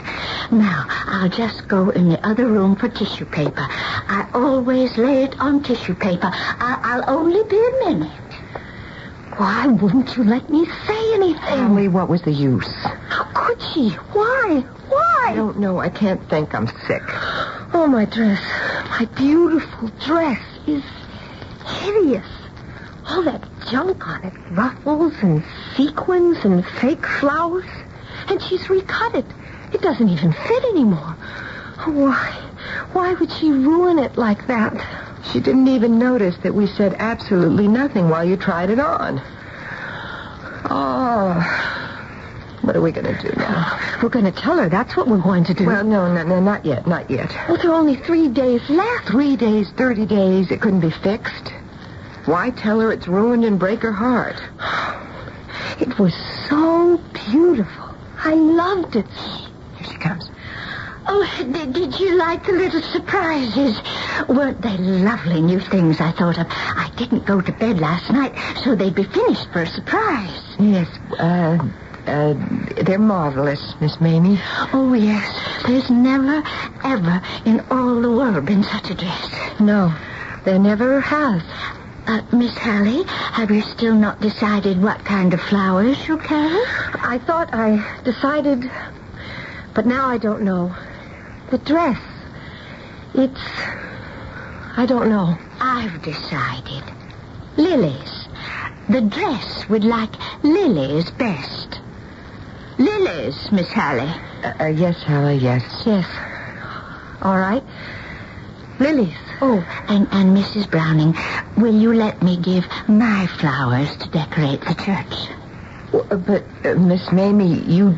Now, 0.51 0.85
I'll 1.05 1.29
just 1.29 1.67
go 1.67 1.89
in 1.89 2.09
the 2.09 2.25
other 2.27 2.47
room 2.47 2.75
for 2.75 2.89
tissue 2.89 3.25
paper. 3.25 3.67
I 3.69 4.27
always 4.33 4.97
lay 4.97 5.23
it 5.23 5.39
on 5.39 5.61
tissue 5.61 5.93
paper. 5.93 6.31
I- 6.33 6.79
I'll 6.83 7.03
only 7.07 7.43
be 7.43 7.57
a 7.57 7.85
minute. 7.89 8.11
Why 9.37 9.67
wouldn't 9.67 10.17
you 10.17 10.23
let 10.23 10.49
me 10.49 10.65
say 10.87 11.13
anything? 11.13 11.59
Emily, 11.59 11.87
what 11.87 12.09
was 12.09 12.23
the 12.23 12.31
use? 12.31 12.73
How 13.09 13.25
could 13.33 13.61
she? 13.61 13.89
Why? 14.11 14.63
Why? 14.89 15.25
I 15.27 15.33
don't 15.35 15.59
know. 15.59 15.79
I 15.79 15.89
can't 15.89 16.21
think. 16.29 16.53
I'm 16.55 16.67
sick. 16.87 17.03
Oh, 17.73 17.85
my 17.87 18.05
dress. 18.05 18.41
My 18.99 19.05
beautiful 19.15 19.91
dress 20.03 20.41
is 20.65 20.83
hideous. 21.83 22.25
All 23.07 23.21
that 23.23 23.43
junk 23.69 24.05
on 24.07 24.23
it. 24.23 24.33
Ruffles 24.51 25.13
and 25.21 25.43
sequins 25.77 26.43
and 26.43 26.65
fake 26.65 27.05
flowers. 27.05 27.65
And 28.27 28.41
she's 28.41 28.67
recut 28.69 29.13
it. 29.15 29.25
It 29.73 29.81
doesn't 29.81 30.09
even 30.09 30.33
fit 30.33 30.63
anymore. 30.65 31.15
Oh, 31.79 31.91
why? 31.91 32.49
Why 32.93 33.13
would 33.13 33.31
she 33.31 33.51
ruin 33.51 33.99
it 33.99 34.17
like 34.17 34.47
that? 34.47 34.73
She 35.31 35.39
didn't 35.39 35.67
even 35.67 35.99
notice 35.99 36.35
that 36.43 36.53
we 36.55 36.65
said 36.67 36.95
absolutely 36.97 37.67
nothing 37.67 38.09
while 38.09 38.25
you 38.25 38.35
tried 38.35 38.69
it 38.69 38.79
on. 38.79 39.21
Oh. 40.69 41.79
What 42.61 42.75
are 42.75 42.81
we 42.81 42.91
going 42.91 43.15
to 43.15 43.21
do 43.21 43.33
now? 43.35 43.79
We're 44.03 44.09
going 44.09 44.25
to 44.25 44.31
tell 44.31 44.57
her. 44.57 44.69
That's 44.69 44.95
what 44.95 45.07
we're 45.07 45.21
going 45.21 45.43
to 45.45 45.53
do. 45.53 45.65
Well, 45.65 45.83
no, 45.83 46.13
no, 46.13 46.23
no, 46.23 46.39
not 46.39 46.65
yet, 46.65 46.87
not 46.87 47.09
yet. 47.11 47.33
Well, 47.49 47.57
there 47.57 47.71
are 47.71 47.79
only 47.79 47.95
three 47.95 48.29
days 48.29 48.61
left. 48.69 49.07
Three 49.09 49.35
days, 49.35 49.71
30 49.71 50.05
days. 50.05 50.51
It 50.51 50.61
couldn't 50.61 50.79
be 50.79 50.91
fixed. 50.91 51.49
Why 52.25 52.51
tell 52.51 52.79
her 52.79 52.91
it's 52.93 53.07
ruined 53.07 53.43
and 53.43 53.59
break 53.59 53.81
her 53.81 53.91
heart? 53.91 54.41
It 55.79 55.97
was 55.97 56.13
so 56.49 56.99
beautiful. 57.13 57.95
I 58.17 58.33
loved 58.33 58.97
it. 58.97 59.05
Comes. 59.99 60.29
Oh, 61.07 61.27
did, 61.51 61.73
did 61.73 61.99
you 61.99 62.15
like 62.17 62.45
the 62.45 62.51
little 62.51 62.81
surprises? 62.81 63.79
Weren't 64.27 64.61
they 64.61 64.77
lovely 64.77 65.41
new 65.41 65.59
things 65.59 65.99
I 65.99 66.11
thought 66.11 66.37
of? 66.37 66.47
I 66.49 66.91
didn't 66.97 67.25
go 67.25 67.41
to 67.41 67.51
bed 67.51 67.79
last 67.79 68.11
night, 68.11 68.33
so 68.63 68.75
they'd 68.75 68.93
be 68.95 69.03
finished 69.03 69.51
for 69.51 69.61
a 69.63 69.67
surprise. 69.67 70.55
Yes, 70.59 70.87
uh, 71.17 71.57
uh, 72.05 72.33
they're 72.83 72.99
marvelous, 72.99 73.73
Miss 73.81 73.99
Mamie. 73.99 74.39
Oh, 74.73 74.93
yes. 74.93 75.63
There's 75.65 75.89
never, 75.89 76.43
ever 76.83 77.21
in 77.45 77.59
all 77.71 78.01
the 78.01 78.11
world 78.11 78.45
been 78.45 78.63
such 78.63 78.89
a 78.89 78.95
dress. 78.95 79.31
No, 79.59 79.93
there 80.45 80.59
never 80.59 81.01
has. 81.01 81.41
Uh, 82.07 82.21
Miss 82.31 82.57
Hallie, 82.57 83.03
have 83.03 83.51
you 83.51 83.61
still 83.61 83.93
not 83.93 84.19
decided 84.19 84.81
what 84.81 85.03
kind 85.05 85.33
of 85.33 85.41
flowers 85.41 86.07
you'll 86.07 86.17
carry? 86.17 86.63
I 87.01 87.19
thought 87.25 87.53
I 87.53 88.01
decided, 88.03 88.69
but 89.73 89.85
now 89.85 90.07
I 90.07 90.17
don't 90.17 90.43
know. 90.43 90.75
The 91.51 91.57
dress. 91.59 91.99
It's. 93.13 93.39
I 94.77 94.85
don't 94.87 95.09
know. 95.09 95.37
I've 95.59 96.01
decided. 96.01 96.83
Lilies. 97.57 98.27
The 98.89 99.01
dress 99.01 99.67
would 99.69 99.83
like 99.83 100.11
lilies 100.43 101.11
best. 101.11 101.79
Lilies, 102.77 103.51
Miss 103.51 103.67
Hallie. 103.71 104.13
Uh, 104.43 104.53
uh, 104.61 104.65
yes, 104.67 105.03
Hallie, 105.03 105.35
yes. 105.35 105.63
Yes. 105.85 106.07
All 107.21 107.37
right. 107.37 107.63
Lilies. 108.79 109.13
Oh, 109.41 109.59
and, 109.89 110.07
and 110.11 110.35
Mrs. 110.35 110.69
Browning, 110.69 111.15
will 111.57 111.75
you 111.75 111.93
let 111.93 112.23
me 112.23 112.37
give 112.37 112.65
my 112.87 113.27
flowers 113.39 113.95
to 113.97 114.09
decorate 114.09 114.61
the 114.61 114.75
church? 114.75 115.29
Uh, 115.93 116.15
but, 116.15 116.43
uh, 116.65 116.75
Miss 116.75 117.11
Mamie, 117.11 117.61
you. 117.63 117.97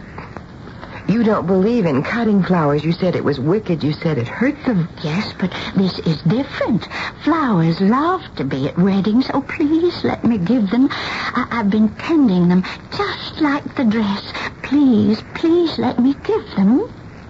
You 1.12 1.24
don't 1.24 1.46
believe 1.46 1.86
in 1.86 2.04
cutting 2.04 2.42
flowers. 2.42 2.86
You 2.86 2.94
said 2.94 3.18
it 3.18 3.24
was 3.26 3.38
wicked. 3.38 3.84
You 3.84 3.92
said 3.92 4.18
it 4.18 4.30
hurt 4.30 4.56
them. 4.66 4.88
Yes, 5.04 5.34
but 5.38 5.52
this 5.76 6.00
is 6.00 6.22
different. 6.22 6.88
Flowers 7.26 7.82
love 7.82 8.22
to 8.38 8.46
be 8.46 8.70
at 8.70 8.78
weddings. 8.78 9.30
Oh, 9.34 9.42
please 9.42 10.06
let 10.06 10.24
me 10.24 10.38
give 10.38 10.70
them. 10.70 10.88
I- 10.92 11.48
I've 11.52 11.70
been 11.70 11.90
tending 11.90 12.48
them 12.48 12.64
just 12.96 13.42
like 13.42 13.76
the 13.76 13.84
dress. 13.84 14.32
Please, 14.64 15.22
please 15.36 15.78
let 15.78 16.00
me 16.00 16.16
give 16.24 16.46
them. 16.56 16.82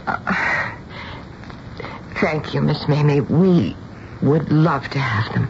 Uh, 0.06 0.18
thank 2.20 2.54
you, 2.54 2.62
Miss 2.62 2.88
Mamie. 2.88 3.22
We 3.22 3.76
would 4.22 4.52
love 4.52 4.88
to 4.92 5.00
have 5.00 5.34
them. 5.34 5.50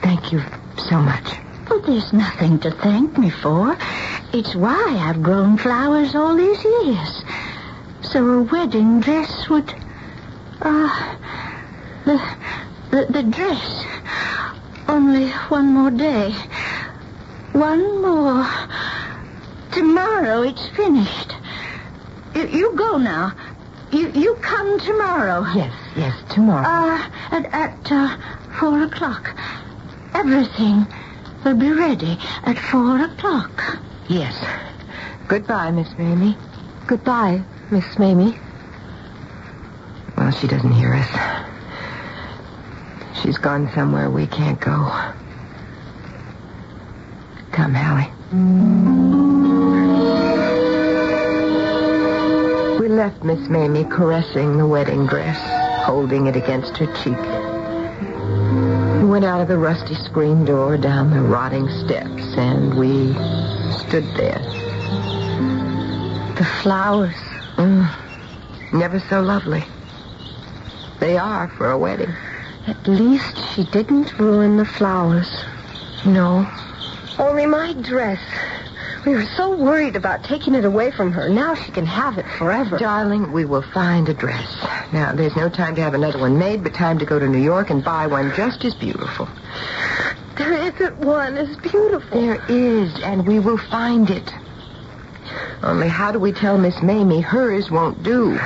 Thank 0.00 0.30
you 0.32 0.42
so 0.88 1.00
much. 1.00 1.34
Well, 1.70 1.78
there's 1.82 2.12
nothing 2.12 2.58
to 2.60 2.72
thank 2.72 3.16
me 3.16 3.30
for. 3.30 3.78
It's 4.32 4.56
why 4.56 4.96
I've 5.00 5.22
grown 5.22 5.56
flowers 5.56 6.16
all 6.16 6.34
these 6.34 6.64
years. 6.64 7.22
So 8.02 8.26
a 8.28 8.42
wedding 8.42 9.00
dress 9.00 9.48
would. 9.48 9.72
Uh, 10.60 11.16
the, 12.04 12.20
the, 12.90 13.06
the 13.10 13.22
dress. 13.22 13.84
Only 14.88 15.30
one 15.48 15.72
more 15.72 15.92
day. 15.92 16.32
One 17.52 18.02
more. 18.02 18.48
Tomorrow 19.70 20.42
it's 20.42 20.68
finished. 20.70 21.32
You, 22.34 22.48
you 22.48 22.74
go 22.74 22.98
now. 22.98 23.32
You, 23.92 24.10
you 24.10 24.34
come 24.42 24.80
tomorrow. 24.80 25.46
Yes, 25.54 25.72
yes, 25.96 26.34
tomorrow. 26.34 26.66
Uh, 26.66 27.10
at, 27.30 27.46
at 27.54 27.92
uh, 27.92 28.16
four 28.58 28.82
o'clock. 28.82 29.36
Everything 30.14 30.86
will 31.44 31.54
be 31.56 31.70
ready 31.72 32.18
at 32.44 32.58
four 32.58 33.00
o'clock. 33.02 33.78
yes. 34.08 34.34
Goodbye, 35.28 35.70
Miss 35.70 35.88
Mamie. 35.96 36.36
Goodbye, 36.88 37.42
Miss 37.70 37.98
Mamie. 37.98 38.36
Well, 40.16 40.32
she 40.32 40.48
doesn't 40.48 40.72
hear 40.72 40.92
us. 40.92 41.08
She's 43.22 43.38
gone 43.38 43.70
somewhere 43.72 44.10
we 44.10 44.26
can't 44.26 44.58
go. 44.60 44.90
Come, 47.52 47.74
Hallie. 47.74 48.10
We 52.80 52.88
left 52.88 53.22
Miss 53.22 53.48
Mamie 53.48 53.84
caressing 53.84 54.56
the 54.56 54.66
wedding 54.66 55.06
dress, 55.06 55.38
holding 55.84 56.26
it 56.26 56.34
against 56.34 56.76
her 56.78 56.86
cheek. 57.04 57.49
We 59.10 59.14
went 59.14 59.24
out 59.24 59.40
of 59.40 59.48
the 59.48 59.58
rusty 59.58 59.96
screen 59.96 60.44
door 60.44 60.76
down 60.76 61.10
the 61.10 61.20
rotting 61.20 61.68
steps, 61.84 62.22
and 62.38 62.78
we 62.78 63.12
stood 63.80 64.04
there. 64.14 64.38
The 66.38 66.46
flowers, 66.62 67.16
mm, 67.56 67.92
never 68.72 69.00
so 69.00 69.20
lovely. 69.20 69.64
They 71.00 71.18
are 71.18 71.48
for 71.48 71.72
a 71.72 71.76
wedding. 71.76 72.14
At 72.68 72.86
least 72.86 73.36
she 73.52 73.64
didn't 73.64 74.16
ruin 74.16 74.56
the 74.56 74.64
flowers. 74.64 75.28
No. 76.06 76.48
Only 77.18 77.46
my 77.46 77.72
dress. 77.72 78.20
We 79.06 79.14
were 79.14 79.24
so 79.36 79.56
worried 79.56 79.96
about 79.96 80.24
taking 80.24 80.54
it 80.54 80.66
away 80.66 80.90
from 80.90 81.10
her. 81.12 81.28
Now 81.30 81.54
she 81.54 81.72
can 81.72 81.86
have 81.86 82.18
it 82.18 82.26
forever. 82.38 82.76
Darling, 82.76 83.32
we 83.32 83.46
will 83.46 83.62
find 83.62 84.08
a 84.10 84.14
dress. 84.14 84.54
Now, 84.92 85.12
there's 85.12 85.36
no 85.36 85.48
time 85.48 85.74
to 85.76 85.82
have 85.82 85.94
another 85.94 86.18
one 86.18 86.38
made, 86.38 86.62
but 86.62 86.74
time 86.74 86.98
to 86.98 87.06
go 87.06 87.18
to 87.18 87.26
New 87.26 87.42
York 87.42 87.70
and 87.70 87.82
buy 87.82 88.06
one 88.06 88.34
just 88.34 88.62
as 88.64 88.74
beautiful. 88.74 89.26
There 90.36 90.52
isn't 90.52 90.98
one 90.98 91.38
as 91.38 91.56
beautiful. 91.56 92.20
There 92.20 92.44
is, 92.48 92.94
and 93.02 93.26
we 93.26 93.38
will 93.38 93.58
find 93.58 94.10
it. 94.10 94.30
Only 95.62 95.88
how 95.88 96.12
do 96.12 96.18
we 96.18 96.32
tell 96.32 96.58
Miss 96.58 96.82
Mamie 96.82 97.20
hers 97.20 97.70
won't 97.70 98.02
do? 98.02 98.38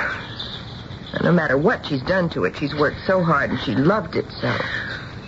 No 1.23 1.33
matter 1.33 1.59
what 1.59 1.87
she's 1.87 2.03
done 2.03 2.29
to 2.31 2.45
it, 2.45 2.57
she's 2.57 2.75
worked 2.75 2.99
so 3.07 3.23
hard 3.23 3.51
and 3.51 3.61
she 3.61 3.75
loved 3.75 4.15
it 4.15 4.27
so. 4.41 4.49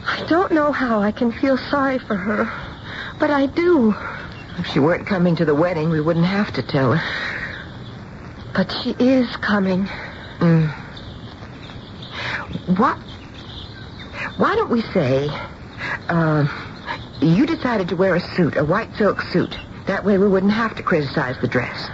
I 0.06 0.24
don't 0.28 0.52
know 0.52 0.70
how 0.72 1.00
I 1.00 1.10
can 1.10 1.32
feel 1.32 1.56
sorry 1.56 1.98
for 1.98 2.16
her, 2.16 2.50
but 3.18 3.30
I 3.30 3.46
do. 3.46 3.94
If 4.58 4.66
she 4.68 4.78
weren't 4.78 5.06
coming 5.06 5.36
to 5.36 5.44
the 5.44 5.54
wedding, 5.54 5.90
we 5.90 6.00
wouldn't 6.00 6.26
have 6.26 6.52
to 6.54 6.62
tell 6.62 6.92
her. 6.94 7.02
But 8.54 8.72
she 8.82 8.90
is 8.98 9.34
coming. 9.36 9.84
Mm. 10.38 10.72
What? 12.78 12.98
Why 14.38 14.54
don't 14.54 14.70
we 14.70 14.82
say, 14.82 15.28
uh, 16.08 16.46
you 17.20 17.46
decided 17.46 17.88
to 17.90 17.96
wear 17.96 18.14
a 18.14 18.20
suit, 18.20 18.56
a 18.56 18.64
white 18.64 18.94
silk 18.96 19.20
suit. 19.22 19.56
That 19.86 20.04
way 20.04 20.18
we 20.18 20.28
wouldn't 20.28 20.52
have 20.52 20.74
to 20.76 20.82
criticize 20.82 21.36
the 21.40 21.48
dress. 21.48 21.88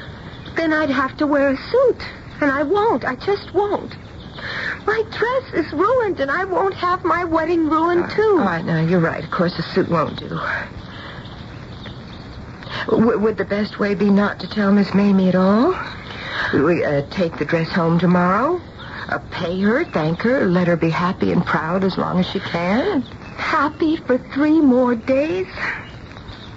Then 0.57 0.72
I'd 0.72 0.90
have 0.90 1.16
to 1.18 1.27
wear 1.27 1.51
a 1.51 1.57
suit. 1.57 1.98
And 2.40 2.51
I 2.51 2.62
won't. 2.62 3.05
I 3.05 3.16
just 3.16 3.53
won't. 3.55 3.94
My 4.87 5.03
dress 5.11 5.64
is 5.64 5.72
ruined, 5.72 6.18
and 6.20 6.31
I 6.31 6.44
won't 6.44 6.75
have 6.75 7.05
my 7.05 7.25
wedding 7.25 7.68
ruined, 7.68 8.11
too. 8.11 8.37
All 8.40 8.44
right, 8.44 8.64
now, 8.64 8.81
you're 8.81 9.01
right. 9.01 9.22
Of 9.22 9.31
course, 9.31 9.57
a 9.59 9.62
suit 9.62 9.88
won't 9.88 10.18
do. 10.18 10.40
W- 12.87 13.18
would 13.18 13.37
the 13.37 13.45
best 13.45 13.79
way 13.79 13.95
be 13.95 14.11
not 14.11 14.40
to 14.40 14.49
tell 14.49 14.73
Miss 14.73 14.92
Mamie 14.95 15.29
at 15.29 15.35
all? 15.35 15.75
We 16.55 16.85
uh, 16.85 17.03
take 17.11 17.38
the 17.38 17.45
dress 17.45 17.68
home 17.68 17.99
tomorrow? 17.99 18.61
Uh, 19.09 19.18
pay 19.31 19.61
her, 19.61 19.85
thank 19.85 20.23
her, 20.23 20.47
let 20.47 20.66
her 20.66 20.77
be 20.77 20.90
happy 20.90 21.33
and 21.33 21.45
proud 21.45 21.85
as 21.85 21.99
long 21.99 22.18
as 22.21 22.27
she 22.27 22.40
can. 22.40 23.03
Happy 23.37 23.97
for 23.97 24.18
three 24.18 24.61
more 24.61 24.95
days? 24.95 25.47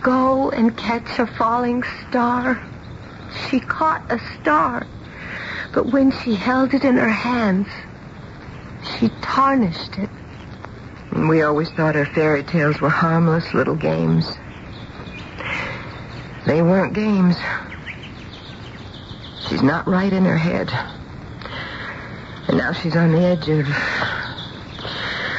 Go 0.02 0.52
and 0.52 0.76
catch 0.78 1.20
a 1.20 1.26
falling 1.28 1.84
star. 2.08 2.62
She 3.50 3.60
caught 3.60 4.10
a 4.12 4.20
star, 4.40 4.86
but 5.74 5.88
when 5.88 6.12
she 6.12 6.36
held 6.36 6.74
it 6.74 6.84
in 6.84 6.96
her 6.96 7.10
hands, 7.10 7.68
she 8.98 9.10
tarnished 9.22 9.98
it. 9.98 10.10
We 11.28 11.42
always 11.42 11.70
thought 11.72 11.96
her 11.96 12.06
fairy 12.06 12.44
tales 12.44 12.80
were 12.80 12.90
harmless 12.90 13.54
little 13.54 13.76
games. 13.76 14.26
They 16.46 16.62
weren't 16.62 16.94
games. 16.94 17.36
She's 19.50 19.64
not 19.64 19.88
right 19.88 20.12
in 20.12 20.26
her 20.26 20.38
head. 20.38 20.70
And 22.48 22.58
now 22.58 22.72
she's 22.74 22.96
on 22.96 23.12
the 23.12 23.22
edge 23.22 23.50
of. 23.50 23.68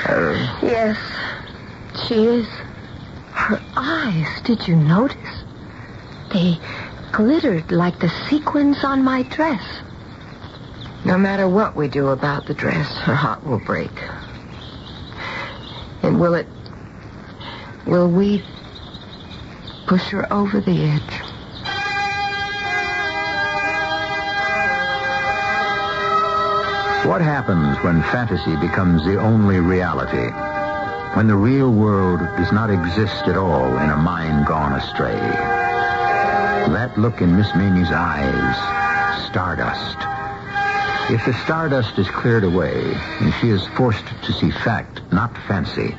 Uh, 0.09 0.59
Yes, 0.63 0.97
she 2.07 2.15
is. 2.15 2.47
Her 3.33 3.61
eyes, 3.77 4.41
did 4.43 4.67
you 4.67 4.77
notice? 4.77 5.45
They 6.33 6.59
glittered 7.13 7.71
like 7.71 7.99
the 8.01 8.09
sequins 8.29 8.83
on 8.85 9.03
my 9.05 9.23
dress. 9.23 9.63
no 11.05 11.17
matter 11.17 11.49
what 11.49 11.77
we 11.77 11.87
do 11.89 12.09
about 12.09 12.47
the 12.47 12.55
dress, 12.55 12.89
her 12.99 13.15
heart 13.15 13.45
will 13.47 13.61
break. 13.61 13.93
And 16.03 16.19
will 16.21 16.35
it. 16.35 16.47
Will 17.87 18.11
we 18.11 18.43
push 19.87 20.09
her 20.09 20.31
over 20.33 20.61
the 20.61 20.83
edge? 20.83 21.21
What 27.07 27.21
happens 27.21 27.79
when 27.85 28.03
fantasy 28.03 28.57
becomes 28.57 29.05
the 29.05 29.21
only 29.21 29.61
reality? 29.61 30.33
When 31.17 31.29
the 31.29 31.37
real 31.37 31.73
world 31.73 32.19
does 32.37 32.51
not 32.51 32.69
exist 32.69 33.29
at 33.29 33.37
all 33.37 33.79
in 33.79 33.91
a 33.91 33.97
mind 33.97 34.47
gone 34.47 34.73
astray? 34.73 35.15
That 36.75 36.99
look 36.99 37.21
in 37.21 37.37
Miss 37.37 37.55
Mamie's 37.55 37.93
eyes, 37.93 38.57
stardust. 39.29 39.97
If 41.09 41.25
the 41.25 41.35
stardust 41.45 41.97
is 42.01 42.09
cleared 42.09 42.43
away 42.43 42.93
and 43.21 43.33
she 43.35 43.51
is 43.51 43.65
forced 43.77 44.07
to 44.25 44.33
see 44.33 44.51
fact, 44.51 45.01
not 45.13 45.33
fancy, 45.47 45.97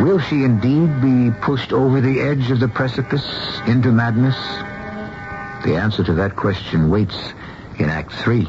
will 0.00 0.18
she 0.18 0.44
indeed 0.44 1.00
be 1.00 1.30
pushed 1.40 1.72
over 1.72 2.00
the 2.00 2.20
edge 2.20 2.50
of 2.50 2.60
the 2.60 2.68
precipice 2.68 3.60
into 3.66 3.92
madness? 3.92 4.36
The 5.64 5.76
answer 5.76 6.02
to 6.04 6.14
that 6.14 6.36
question 6.36 6.90
waits 6.90 7.16
in 7.78 7.88
Act 7.88 8.12
Three. 8.12 8.48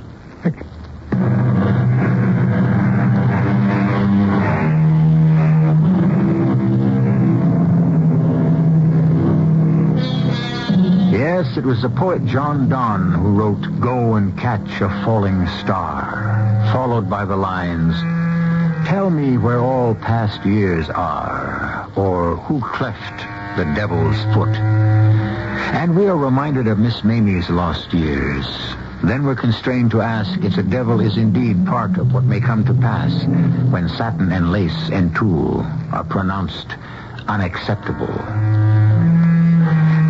Yes, 11.12 11.58
it 11.58 11.64
was 11.66 11.82
the 11.82 11.90
poet 11.90 12.26
John 12.26 12.70
Donne 12.70 13.12
who 13.12 13.32
wrote 13.34 13.80
Go 13.80 14.16
and 14.16 14.38
Catch 14.38 14.82
a 14.82 14.90
Falling 15.06 15.48
Star, 15.60 16.72
followed 16.74 17.10
by 17.10 17.26
the 17.26 17.36
lines, 17.36 17.96
Tell 18.88 19.10
me 19.10 19.38
where 19.38 19.60
all 19.60 19.96
past 19.96 20.46
years 20.46 20.90
are, 20.90 21.33
or 21.96 22.36
who 22.38 22.60
cleft 22.62 23.20
the 23.58 23.66
devil's 23.76 24.18
foot. 24.34 24.56
And 25.74 25.96
we 25.96 26.08
are 26.08 26.18
reminded 26.18 26.68
of 26.68 26.80
Miss 26.80 27.04
Mamie's 27.04 27.50
lost 27.50 27.94
years. 27.94 28.46
Then 29.04 29.26
we're 29.26 29.36
constrained 29.36 29.92
to 29.92 30.02
ask 30.02 30.44
if 30.44 30.56
the 30.56 30.64
devil 30.64 31.02
is 31.02 31.18
indeed 31.18 31.66
part 31.66 31.98
of 31.98 32.14
what 32.14 32.24
may 32.24 32.40
come 32.40 32.64
to 32.66 32.74
pass 32.74 33.26
when 33.70 33.90
satin 33.90 34.32
and 34.32 34.52
lace 34.52 34.90
and 34.92 35.14
tulle 35.16 35.62
are 35.92 36.06
pronounced 36.06 36.68
unacceptable. 37.28 38.14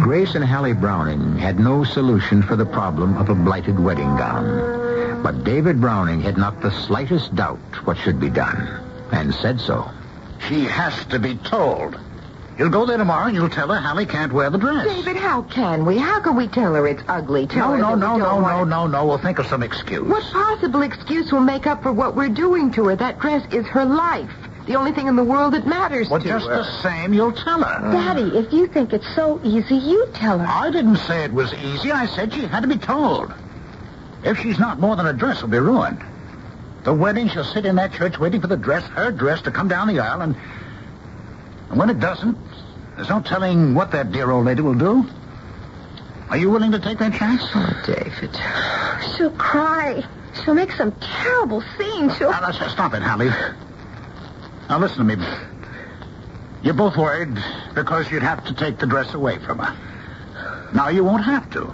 Grace 0.04 0.36
and 0.36 0.44
Hallie 0.46 0.74
Browning 0.74 1.38
had 1.38 1.60
no 1.60 1.84
solution 1.84 2.44
for 2.44 2.56
the 2.56 2.66
problem 2.66 3.18
of 3.18 3.30
a 3.30 3.36
blighted 3.36 3.80
wedding 3.80 4.16
gown. 4.16 5.24
But 5.24 5.44
David 5.44 5.80
Browning 5.82 6.22
had 6.22 6.38
not 6.38 6.62
the 6.62 6.72
slightest 6.72 7.34
doubt 7.34 7.86
what 7.86 7.98
should 7.98 8.20
be 8.20 8.30
done, 8.30 8.80
and 9.12 9.34
said 9.34 9.60
so. 9.60 9.90
She 10.48 10.66
has 10.66 11.06
to 11.06 11.20
be 11.20 11.36
told. 11.36 12.00
You'll 12.58 12.70
go 12.70 12.86
there 12.86 12.98
tomorrow 12.98 13.26
and 13.28 13.36
you'll 13.36 13.50
tell 13.50 13.70
her 13.70 13.80
Hallie 13.80 14.06
can't 14.06 14.32
wear 14.32 14.50
the 14.50 14.60
dress. 14.60 14.86
David, 14.86 15.18
how 15.18 15.42
can 15.42 15.86
we? 15.86 15.98
How 15.98 16.20
can 16.20 16.36
we 16.36 16.48
tell 16.48 16.76
her 16.76 16.88
it's 16.88 17.02
ugly? 17.08 17.48
Tell 17.48 17.70
No, 17.70 17.74
her 17.74 17.96
no, 17.96 17.96
no, 17.96 18.18
no, 18.18 18.40
no, 18.42 18.64
no, 18.64 18.88
no. 18.88 19.06
We'll 19.08 19.18
think 19.18 19.40
of 19.40 19.48
some 19.48 19.64
excuse. 19.64 20.04
What 20.08 20.24
possible 20.24 20.84
excuse 20.84 21.32
will 21.32 21.40
make 21.42 21.66
up 21.66 21.82
for 21.82 21.92
what 21.92 22.16
we're 22.16 22.30
doing 22.30 22.72
to 22.74 22.88
her? 22.90 22.96
That 22.96 23.20
dress 23.20 23.44
is 23.52 23.66
her 23.68 23.86
life. 23.86 24.30
The 24.68 24.76
only 24.76 24.92
thing 24.94 25.08
in 25.08 25.16
the 25.16 25.24
world 25.24 25.54
that 25.56 25.66
matters 25.68 26.10
Well, 26.10 26.22
to 26.22 26.28
just 26.28 26.46
the 26.46 26.64
same, 26.82 27.14
you'll 27.14 27.34
tell 27.34 27.62
her. 27.64 27.92
Daddy, 27.92 28.38
if 28.38 28.54
you 28.54 28.68
think 28.68 28.94
it's 28.94 29.14
so 29.16 29.42
easy, 29.44 29.76
you 29.76 30.08
tell 30.14 30.40
her. 30.40 30.48
I 30.48 30.70
didn't 30.70 30.98
say 30.98 31.24
it 31.26 31.34
was 31.34 31.54
easy. 31.56 31.92
I 31.92 32.06
said 32.06 32.34
she 32.34 32.42
had 32.46 32.62
to 32.62 32.68
be 32.70 32.78
told. 32.78 33.34
If 34.24 34.40
she's 34.40 34.60
not 34.60 34.80
more 34.80 34.96
than 34.96 35.06
a 35.08 35.12
dress, 35.14 35.42
will 35.42 35.50
be 35.50 35.60
ruined. 35.60 36.02
The 36.84 36.94
wedding, 36.94 37.30
she'll 37.30 37.46
sit 37.46 37.66
in 37.66 37.78
that 37.78 37.94
church 37.94 38.20
waiting 38.20 38.42
for 38.42 38.48
the 38.48 38.58
dress, 38.58 38.84
her 38.90 39.12
dress, 39.12 39.42
to 39.44 39.52
come 39.52 39.70
down 39.70 39.88
the 39.88 40.00
aisle, 40.00 40.22
and, 40.22 40.36
and 41.70 41.80
when 41.80 41.90
it 41.90 42.00
doesn't, 42.00 42.38
there's 42.96 43.10
no 43.10 43.22
telling 43.22 43.74
what 43.74 43.92
that 43.92 44.12
dear 44.12 44.30
old 44.30 44.46
lady 44.46 44.62
will 44.62 44.74
do. 44.74 45.06
Are 46.30 46.38
you 46.38 46.50
willing 46.50 46.72
to 46.72 46.80
take 46.80 47.00
that 47.00 47.14
chance? 47.14 47.42
Oh, 47.56 47.84
David. 47.86 48.36
She'll 49.16 49.32
cry. 49.32 50.04
She'll 50.44 50.56
make 50.56 50.72
some 50.72 50.92
terrible 51.00 51.62
scene. 51.78 52.14
She'll. 52.16 52.32
Now, 52.32 52.42
let's 52.42 52.58
stop 52.72 52.94
it, 52.94 53.02
Hallie. 53.02 53.30
Now, 54.70 54.80
listen 54.80 55.08
to 55.08 55.16
me. 55.16 55.26
You're 56.64 56.74
both 56.74 56.98
worried 56.98 57.38
because 57.76 58.10
you'd 58.12 58.24
have 58.24 58.46
to 58.46 58.54
take 58.54 58.80
the 58.80 58.88
dress 58.88 59.14
away 59.14 59.38
from 59.40 59.60
her. 59.60 60.72
Now, 60.74 60.90
you 60.90 61.04
won't 61.04 61.24
have 61.24 61.50
to. 61.52 61.74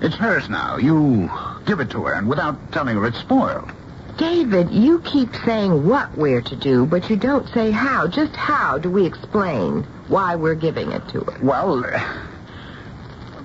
It's 0.00 0.16
hers 0.16 0.48
now. 0.48 0.78
You 0.78 1.30
give 1.66 1.80
it 1.80 1.90
to 1.90 2.04
her, 2.04 2.14
and 2.14 2.28
without 2.28 2.72
telling 2.72 2.96
her 2.96 3.06
it's 3.06 3.18
spoiled. 3.18 3.70
David, 4.16 4.70
you 4.70 5.00
keep 5.00 5.34
saying 5.44 5.86
what 5.88 6.16
we're 6.16 6.40
to 6.42 6.56
do, 6.56 6.86
but 6.86 7.10
you 7.10 7.16
don't 7.16 7.48
say 7.48 7.70
how. 7.72 8.06
Just 8.06 8.36
how 8.36 8.78
do 8.78 8.88
we 8.90 9.04
explain 9.06 9.82
why 10.08 10.36
we're 10.36 10.54
giving 10.54 10.92
it 10.92 11.06
to 11.08 11.20
her? 11.20 11.38
Well, 11.42 11.84
uh, 11.84 12.00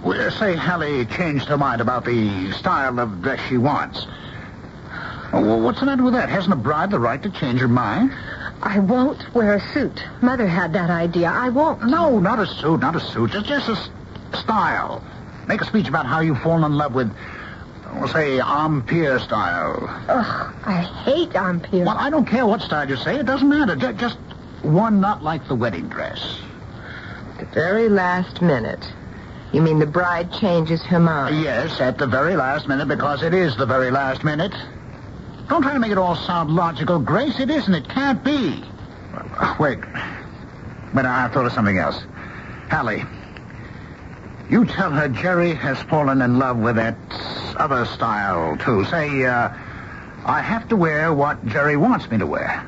we- 0.04 0.30
say 0.32 0.56
Hallie 0.56 1.06
changed 1.06 1.48
her 1.48 1.58
mind 1.58 1.82
about 1.82 2.06
the 2.06 2.52
style 2.52 3.00
of 3.00 3.22
dress 3.24 3.40
she 3.50 3.58
wants. 3.58 4.06
Well, 5.34 5.60
what's 5.62 5.80
the 5.80 5.86
matter 5.86 6.04
with 6.04 6.14
that? 6.14 6.30
Hasn't 6.30 6.54
a 6.54 6.58
bride 6.58 6.92
the 6.92 7.00
right 7.00 7.22
to 7.24 7.30
change 7.30 7.62
her 7.62 7.68
mind? 7.68 8.12
I 8.62 8.80
won't 8.80 9.34
wear 9.34 9.54
a 9.54 9.62
suit. 9.74 10.04
Mother 10.22 10.46
had 10.48 10.74
that 10.74 10.90
idea. 10.90 11.32
I 11.32 11.50
won't. 11.50 11.84
No, 11.86 12.20
not 12.20 12.40
a 12.40 12.46
suit, 12.46 12.82
not 12.82 12.96
a 12.96 13.00
suit. 13.00 13.32
Just, 13.32 13.46
just 13.46 13.70
a 13.70 13.74
s- 13.74 13.90
style. 14.34 15.02
Make 15.48 15.62
a 15.62 15.66
speech 15.66 15.88
about 15.88 16.06
how 16.06 16.20
you've 16.20 16.40
fallen 16.42 16.64
in 16.64 16.78
love 16.78 16.94
with, 16.94 17.08
we'll 17.08 17.16
say, 18.08 18.40
Empire 18.40 19.20
style. 19.20 19.84
Ugh, 20.08 20.54
I 20.66 20.82
hate 21.04 21.36
Empire. 21.36 21.86
Well, 21.86 21.98
I 21.98 22.10
don't 22.10 22.26
care 22.26 22.46
what 22.46 22.62
style 22.62 22.90
you 22.90 22.96
say. 22.98 23.18
It 23.20 23.26
doesn't 23.26 23.48
matter. 23.50 23.76
Ju- 23.76 23.94
Just 23.94 24.18
one 24.62 25.00
not 25.02 25.24
like 25.24 25.48
the 25.48 25.56
wedding 25.56 25.88
dress. 25.90 26.40
The 27.40 27.46
very 27.46 27.90
last 27.90 28.42
minute. 28.42 28.86
You 29.52 29.62
mean 29.62 29.80
the 29.80 29.86
bride 29.88 30.32
changes 30.34 30.82
her 30.84 31.00
mind? 31.00 31.42
Yes, 31.44 31.80
at 31.82 31.98
the 31.98 32.06
very 32.08 32.36
last 32.36 32.68
minute, 32.68 32.88
because 32.88 33.24
it 33.24 33.34
is 33.34 33.56
the 33.58 33.66
very 33.66 33.90
last 33.90 34.24
minute. 34.24 34.54
Don't 35.48 35.64
try 35.64 35.74
to 35.74 35.80
make 35.80 35.92
it 35.92 35.98
all 35.98 36.16
sound 36.16 36.52
logical, 36.52 37.00
Grace. 37.00 37.40
It 37.40 37.50
isn't. 37.50 37.74
It 37.74 37.90
can't 37.90 38.24
be. 38.24 38.64
Wait. 39.60 39.80
But 40.94 41.06
I 41.06 41.28
thought 41.30 41.46
of 41.46 41.54
something 41.54 41.78
else. 41.80 42.00
Hallie, 42.70 43.04
you 44.50 44.66
tell 44.66 44.92
her 44.92 45.08
Jerry 45.08 45.54
has 45.56 45.80
fallen 45.84 46.22
in 46.22 46.38
love 46.38 46.58
with 46.58 46.76
that 46.76 46.96
other 47.60 47.86
style, 47.86 48.58
too. 48.58 48.86
Say, 48.86 49.26
uh, 49.26 49.50
I 50.26 50.42
have 50.42 50.68
to 50.70 50.76
wear 50.76 51.14
what 51.14 51.46
Jerry 51.48 51.78
wants 51.78 52.10
me 52.10 52.18
to 52.18 52.26
wear. 52.26 52.66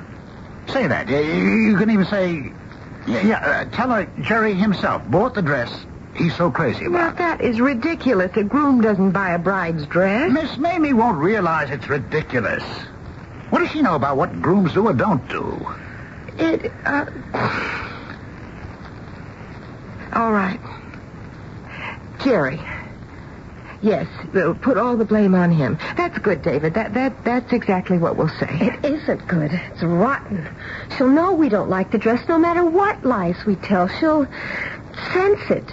Say 0.67 0.87
that. 0.87 1.09
You, 1.09 1.75
can 1.77 1.89
even 1.89 2.05
say, 2.05 2.51
yeah, 3.07 3.25
yeah 3.25 3.39
uh, 3.39 3.65
tell 3.75 3.89
her 3.89 4.07
Jerry 4.21 4.53
himself 4.53 5.01
bought 5.09 5.33
the 5.33 5.41
dress 5.41 5.71
he's 6.15 6.35
so 6.35 6.51
crazy 6.51 6.87
Now, 6.87 7.09
about. 7.09 7.17
that 7.17 7.41
is 7.41 7.59
ridiculous. 7.59 8.31
A 8.35 8.43
groom 8.43 8.81
doesn't 8.81 9.11
buy 9.11 9.31
a 9.31 9.39
bride's 9.39 9.85
dress. 9.85 10.31
Miss 10.31 10.57
Mamie 10.57 10.93
won't 10.93 11.17
realize 11.17 11.69
it's 11.71 11.89
ridiculous. 11.89 12.63
What 13.49 13.59
does 13.59 13.71
she 13.71 13.81
know 13.81 13.95
about 13.95 14.17
what 14.17 14.41
grooms 14.41 14.73
do 14.73 14.87
or 14.87 14.93
don't 14.93 15.27
do? 15.29 15.67
It, 16.37 16.71
uh... 16.85 17.05
All 20.13 20.31
right. 20.31 20.59
Jerry. 22.23 22.59
Yes, 23.81 24.07
we'll 24.33 24.53
put 24.53 24.77
all 24.77 24.95
the 24.95 25.05
blame 25.05 25.33
on 25.33 25.51
him. 25.51 25.79
That's 25.97 26.17
good, 26.19 26.43
David. 26.43 26.75
That 26.75 26.93
that 26.93 27.23
that's 27.23 27.51
exactly 27.51 27.97
what 27.97 28.15
we'll 28.15 28.29
say. 28.29 28.47
It 28.61 28.85
isn't 28.85 29.27
good. 29.27 29.51
It's 29.51 29.81
rotten. 29.81 30.47
She'll 30.95 31.07
know 31.07 31.33
we 31.33 31.49
don't 31.49 31.69
like 31.69 31.91
the 31.91 31.97
dress 31.97 32.27
no 32.27 32.37
matter 32.37 32.63
what 32.63 33.03
lies 33.03 33.43
we 33.45 33.55
tell. 33.55 33.87
She'll 33.87 34.27
sense 35.13 35.41
it. 35.49 35.65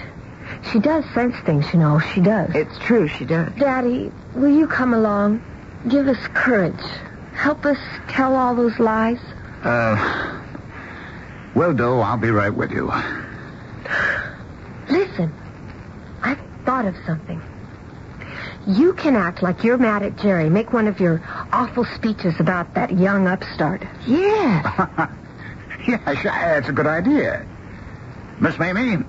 She 0.72 0.78
does 0.78 1.04
sense 1.12 1.36
things, 1.44 1.66
you 1.72 1.78
know. 1.78 2.00
She 2.00 2.20
does. 2.20 2.54
It's 2.54 2.78
true, 2.78 3.08
she 3.08 3.24
does. 3.26 3.52
Daddy, 3.58 4.10
will 4.34 4.56
you 4.56 4.66
come 4.66 4.94
along? 4.94 5.42
give 5.86 6.08
us 6.08 6.18
courage. 6.34 6.80
Help 7.34 7.64
us 7.64 7.78
tell 8.08 8.34
all 8.34 8.54
those 8.54 8.78
lies. 8.78 9.20
Uh, 9.62 10.40
will 11.54 11.72
do. 11.72 12.00
I'll 12.00 12.16
be 12.16 12.30
right 12.30 12.52
with 12.52 12.72
you. 12.72 12.92
Listen, 14.88 15.32
I've 16.22 16.40
thought 16.64 16.86
of 16.86 16.96
something. 17.06 17.40
You 18.68 18.92
can 18.92 19.16
act 19.16 19.42
like 19.42 19.64
you're 19.64 19.78
mad 19.78 20.02
at 20.02 20.18
Jerry. 20.18 20.50
Make 20.50 20.74
one 20.74 20.88
of 20.88 21.00
your 21.00 21.22
awful 21.52 21.86
speeches 21.86 22.34
about 22.38 22.74
that 22.74 22.98
young 22.98 23.26
upstart. 23.26 23.82
Yeah. 24.06 25.08
yeah, 25.88 26.14
sure. 26.14 26.30
That's 26.30 26.68
a 26.68 26.72
good 26.72 26.86
idea. 26.86 27.46
Miss 28.40 28.58
Mamie, 28.58 29.02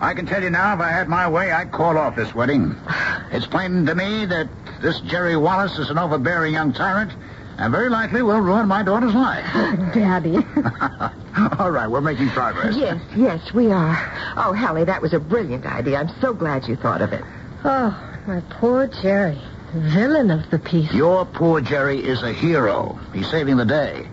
I 0.00 0.14
can 0.14 0.26
tell 0.26 0.42
you 0.42 0.50
now, 0.50 0.74
if 0.74 0.80
I 0.80 0.90
had 0.90 1.08
my 1.08 1.28
way, 1.28 1.52
I'd 1.52 1.70
call 1.70 1.96
off 1.96 2.16
this 2.16 2.34
wedding. 2.34 2.74
It's 3.30 3.46
plain 3.46 3.84
to 3.86 3.96
me 3.96 4.26
that 4.26 4.48
this 4.80 5.00
Jerry 5.00 5.36
Wallace 5.36 5.76
is 5.76 5.90
an 5.90 5.98
overbearing 5.98 6.52
young 6.52 6.72
tyrant, 6.72 7.10
and 7.58 7.72
very 7.72 7.88
likely 7.88 8.22
will 8.22 8.38
ruin 8.40 8.68
my 8.68 8.84
daughter's 8.84 9.12
life. 9.14 9.44
Daddy. 9.92 10.36
All 11.58 11.72
right, 11.72 11.88
we're 11.88 12.00
making 12.00 12.28
progress. 12.28 12.76
Yes, 12.76 13.02
yes, 13.16 13.52
we 13.52 13.72
are. 13.72 13.96
Oh, 14.36 14.54
Hallie, 14.54 14.84
that 14.84 15.02
was 15.02 15.14
a 15.14 15.18
brilliant 15.18 15.66
idea. 15.66 15.98
I'm 15.98 16.10
so 16.20 16.32
glad 16.32 16.68
you 16.68 16.76
thought 16.76 17.02
of 17.02 17.12
it. 17.12 17.24
Oh, 17.64 18.13
my 18.26 18.40
poor 18.50 18.86
Jerry. 18.86 19.38
Villain 19.74 20.30
of 20.30 20.50
the 20.50 20.58
piece. 20.58 20.92
Your 20.92 21.26
poor 21.26 21.60
Jerry 21.60 21.98
is 21.98 22.22
a 22.22 22.32
hero. 22.32 22.98
He's 23.12 23.28
saving 23.28 23.56
the 23.56 23.64
day. 23.64 24.06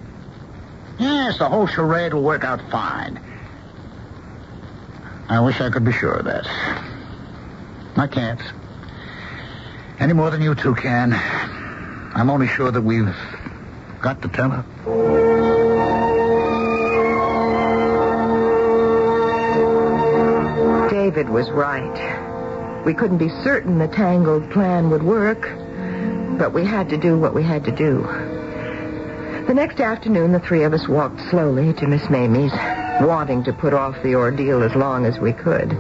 Yes, 0.99 1.37
the 1.37 1.47
whole 1.47 1.67
charade 1.67 2.13
will 2.13 2.23
work 2.23 2.43
out 2.43 2.61
fine. 2.71 3.19
I 5.29 5.39
wish 5.39 5.61
I 5.61 5.69
could 5.69 5.85
be 5.85 5.93
sure 5.93 6.13
of 6.13 6.25
that. 6.25 6.45
I 7.95 8.07
can't. 8.07 8.41
Any 9.99 10.13
more 10.13 10.29
than 10.31 10.41
you 10.41 10.55
two 10.55 10.75
can. 10.75 11.13
I'm 11.13 12.29
only 12.29 12.47
sure 12.47 12.71
that 12.71 12.81
we've 12.81 13.15
got 14.01 14.21
to 14.23 14.27
tell 14.27 14.49
her. 14.49 14.65
David 20.89 21.29
was 21.29 21.49
right. 21.51 22.30
We 22.85 22.95
couldn't 22.95 23.19
be 23.19 23.29
certain 23.43 23.77
the 23.77 23.87
tangled 23.87 24.49
plan 24.51 24.89
would 24.89 25.03
work, 25.03 25.41
but 26.37 26.51
we 26.51 26.65
had 26.65 26.89
to 26.89 26.97
do 26.97 27.17
what 27.17 27.35
we 27.35 27.43
had 27.43 27.63
to 27.65 27.71
do. 27.71 28.01
The 29.47 29.53
next 29.53 29.79
afternoon, 29.79 30.31
the 30.31 30.39
three 30.39 30.63
of 30.63 30.73
us 30.73 30.87
walked 30.87 31.19
slowly 31.29 31.73
to 31.73 31.87
Miss 31.87 32.09
Mamie's, 32.09 32.51
wanting 33.01 33.43
to 33.43 33.53
put 33.53 33.73
off 33.73 34.01
the 34.01 34.15
ordeal 34.15 34.63
as 34.63 34.75
long 34.75 35.05
as 35.05 35.19
we 35.19 35.31
could. 35.33 35.71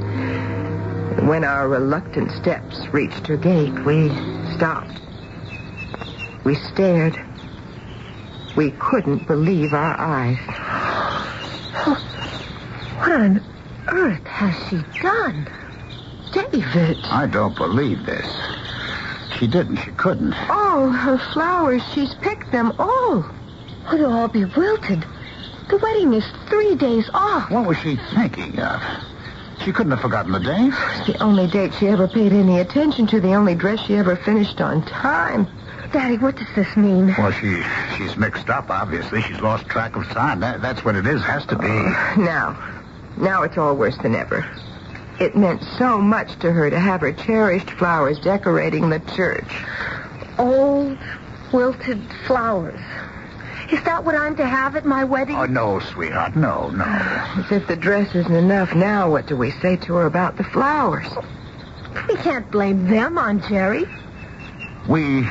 When 1.27 1.43
our 1.43 1.67
reluctant 1.67 2.31
steps 2.31 2.87
reached 2.91 3.25
her 3.27 3.37
gate, 3.37 3.73
we 3.85 4.09
stopped. 4.55 4.99
We 6.43 6.55
stared. 6.55 7.19
We 8.55 8.71
couldn't 8.71 9.27
believe 9.27 9.73
our 9.73 9.99
eyes. 9.99 10.37
What 11.85 13.11
on 13.11 13.43
earth 13.87 14.25
has 14.25 14.55
she 14.69 14.83
done? 15.01 15.47
David! 16.33 16.97
I 17.05 17.27
don't 17.27 17.55
believe 17.55 18.05
this. 18.05 18.25
She 19.37 19.47
didn't. 19.47 19.77
She 19.77 19.91
couldn't. 19.91 20.33
Oh, 20.49 20.91
her 20.91 21.17
flowers. 21.33 21.81
She's 21.93 22.13
picked 22.15 22.51
them 22.51 22.73
all. 22.79 23.25
Oh, 23.87 23.97
they'll 23.97 24.11
all 24.11 24.27
be 24.27 24.45
wilted. 24.45 25.03
The 25.69 25.77
wedding 25.77 26.13
is 26.13 26.25
three 26.47 26.75
days 26.75 27.09
off. 27.13 27.49
What 27.49 27.65
was 27.67 27.77
she 27.77 27.97
thinking 28.13 28.59
of? 28.59 28.81
She 29.63 29.71
couldn't 29.71 29.91
have 29.91 30.01
forgotten 30.01 30.31
the 30.31 30.39
date. 30.39 30.73
It's 30.97 31.07
the 31.07 31.23
only 31.23 31.47
date 31.47 31.73
she 31.75 31.87
ever 31.87 32.07
paid 32.07 32.33
any 32.33 32.59
attention 32.59 33.07
to, 33.07 33.19
the 33.21 33.33
only 33.33 33.55
dress 33.55 33.79
she 33.79 33.95
ever 33.95 34.15
finished 34.15 34.59
on 34.59 34.83
time. 34.85 35.47
Daddy, 35.91 36.17
what 36.17 36.35
does 36.35 36.47
this 36.55 36.75
mean? 36.77 37.13
Well, 37.17 37.31
she 37.31 37.61
she's 37.97 38.15
mixed 38.17 38.49
up, 38.49 38.69
obviously. 38.69 39.21
She's 39.23 39.39
lost 39.41 39.67
track 39.67 39.95
of 39.95 40.07
time. 40.07 40.39
That, 40.39 40.61
that's 40.61 40.83
what 40.85 40.95
it 40.95 41.05
is. 41.05 41.21
Has 41.21 41.45
to 41.47 41.57
be. 41.57 41.67
Now, 41.67 42.57
now 43.17 43.43
it's 43.43 43.57
all 43.57 43.75
worse 43.75 43.97
than 43.97 44.15
ever. 44.15 44.45
It 45.19 45.35
meant 45.35 45.63
so 45.77 45.99
much 45.99 46.39
to 46.39 46.51
her 46.51 46.69
to 46.69 46.79
have 46.79 47.01
her 47.01 47.13
cherished 47.13 47.71
flowers 47.71 48.19
decorating 48.19 48.89
the 48.89 48.99
church. 49.15 49.53
Old, 50.37 50.97
wilted 51.51 52.01
flowers. 52.25 52.79
Is 53.71 53.81
that 53.83 54.03
what 54.03 54.15
I'm 54.15 54.35
to 54.35 54.45
have 54.45 54.75
at 54.75 54.85
my 54.85 55.03
wedding? 55.03 55.35
Oh, 55.35 55.45
no, 55.45 55.79
sweetheart. 55.79 56.35
No, 56.35 56.69
no. 56.71 56.83
As 56.83 57.51
if 57.51 57.67
the 57.67 57.75
dress 57.75 58.13
isn't 58.13 58.35
enough 58.35 58.75
now, 58.75 59.09
what 59.09 59.27
do 59.27 59.37
we 59.37 59.51
say 59.51 59.77
to 59.77 59.93
her 59.93 60.05
about 60.05 60.37
the 60.37 60.43
flowers? 60.43 61.07
We 62.09 62.15
can't 62.15 62.49
blame 62.51 62.87
them 62.87 63.17
on 63.17 63.41
Jerry. 63.47 63.85
We 64.89 65.23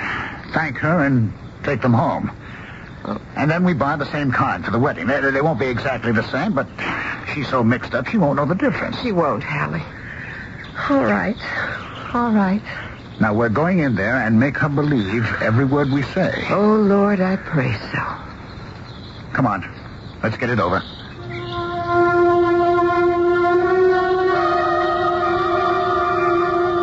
thank 0.52 0.78
her 0.78 1.04
and 1.04 1.32
take 1.64 1.82
them 1.82 1.92
home. 1.92 2.30
And 3.36 3.50
then 3.50 3.64
we 3.64 3.72
buy 3.72 3.96
the 3.96 4.10
same 4.12 4.30
kind 4.30 4.64
for 4.64 4.70
the 4.70 4.78
wedding. 4.78 5.06
They, 5.06 5.20
they 5.30 5.40
won't 5.40 5.58
be 5.58 5.66
exactly 5.66 6.12
the 6.12 6.28
same, 6.30 6.52
but 6.52 6.66
she's 7.32 7.48
so 7.48 7.64
mixed 7.64 7.94
up 7.94 8.06
she 8.08 8.18
won't 8.18 8.36
know 8.36 8.44
the 8.44 8.54
difference. 8.54 9.00
She 9.00 9.12
won't, 9.12 9.42
Hallie. 9.42 9.82
All 10.90 11.04
right. 11.04 11.36
All 12.14 12.30
right. 12.32 12.62
Now, 13.20 13.34
we're 13.34 13.48
going 13.50 13.80
in 13.80 13.94
there 13.94 14.16
and 14.16 14.40
make 14.40 14.56
her 14.58 14.68
believe 14.68 15.26
every 15.42 15.64
word 15.64 15.90
we 15.90 16.02
say. 16.02 16.46
Oh, 16.50 16.76
Lord, 16.76 17.20
I 17.20 17.36
pray 17.36 17.72
so. 17.92 19.32
Come 19.34 19.46
on. 19.46 19.62
Let's 20.22 20.36
get 20.36 20.50
it 20.50 20.58
over. 20.58 20.82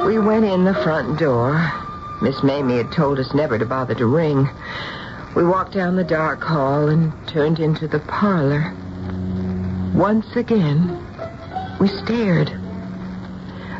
We 0.07 0.19
went 0.19 0.45
in 0.45 0.63
the 0.63 0.73
front 0.83 1.19
door. 1.19 1.71
Miss 2.21 2.41
Mamie 2.41 2.77
had 2.77 2.91
told 2.91 3.19
us 3.19 3.33
never 3.33 3.59
to 3.59 3.65
bother 3.65 3.93
to 3.95 4.05
ring. 4.05 4.49
We 5.37 5.43
walked 5.43 5.73
down 5.73 5.95
the 5.95 6.03
dark 6.03 6.41
hall 6.41 6.89
and 6.89 7.13
turned 7.27 7.59
into 7.59 7.87
the 7.87 7.99
parlor. 7.99 8.73
Once 9.93 10.25
again, 10.35 10.97
we 11.79 11.89
stared. 11.89 12.47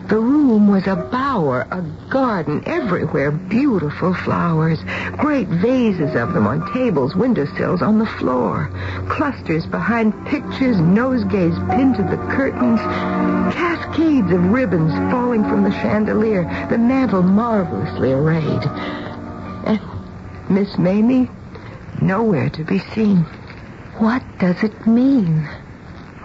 The 0.07 0.19
room 0.19 0.67
was 0.67 0.85
a 0.85 0.95
bower, 0.95 1.65
a 1.71 1.81
garden, 2.09 2.61
everywhere 2.67 3.31
beautiful 3.31 4.13
flowers, 4.13 4.77
great 5.17 5.47
vases 5.47 6.13
of 6.13 6.33
them 6.35 6.45
on 6.45 6.71
tables, 6.73 7.15
windowsills, 7.15 7.81
on 7.81 7.97
the 7.97 8.05
floor, 8.05 8.69
clusters 9.09 9.65
behind 9.65 10.13
pictures, 10.27 10.77
nosegays 10.79 11.57
pinned 11.71 11.95
to 11.95 12.03
the 12.03 12.23
curtains, 12.35 12.79
cascades 13.55 14.31
of 14.31 14.51
ribbons 14.51 14.93
falling 15.09 15.43
from 15.45 15.63
the 15.63 15.71
chandelier, 15.71 16.43
the 16.69 16.77
mantel 16.77 17.23
marvelously 17.23 18.13
arrayed. 18.13 18.63
And 19.65 19.81
Miss 20.49 20.77
Mamie, 20.77 21.31
nowhere 22.01 22.49
to 22.51 22.63
be 22.63 22.79
seen. 22.93 23.25
What 23.97 24.23
does 24.39 24.63
it 24.63 24.85
mean? 24.85 25.43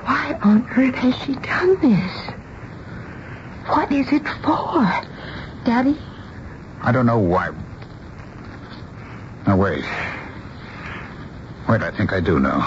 Why 0.05 0.39
on 0.43 0.69
earth 0.77 0.95
has 0.97 1.17
she 1.23 1.35
done 1.35 1.81
this? 1.81 2.13
What 3.69 3.91
is 3.93 4.13
it 4.13 4.27
for? 4.43 4.83
Daddy? 5.65 5.97
I 6.83 6.91
don't 6.93 7.07
know 7.07 7.19
why. 7.19 7.51
Now, 9.47 9.57
wait. 9.57 9.85
Wait, 11.69 11.83
I 11.83 11.91
think 11.97 12.13
I 12.13 12.21
do 12.21 12.39
know. 12.39 12.61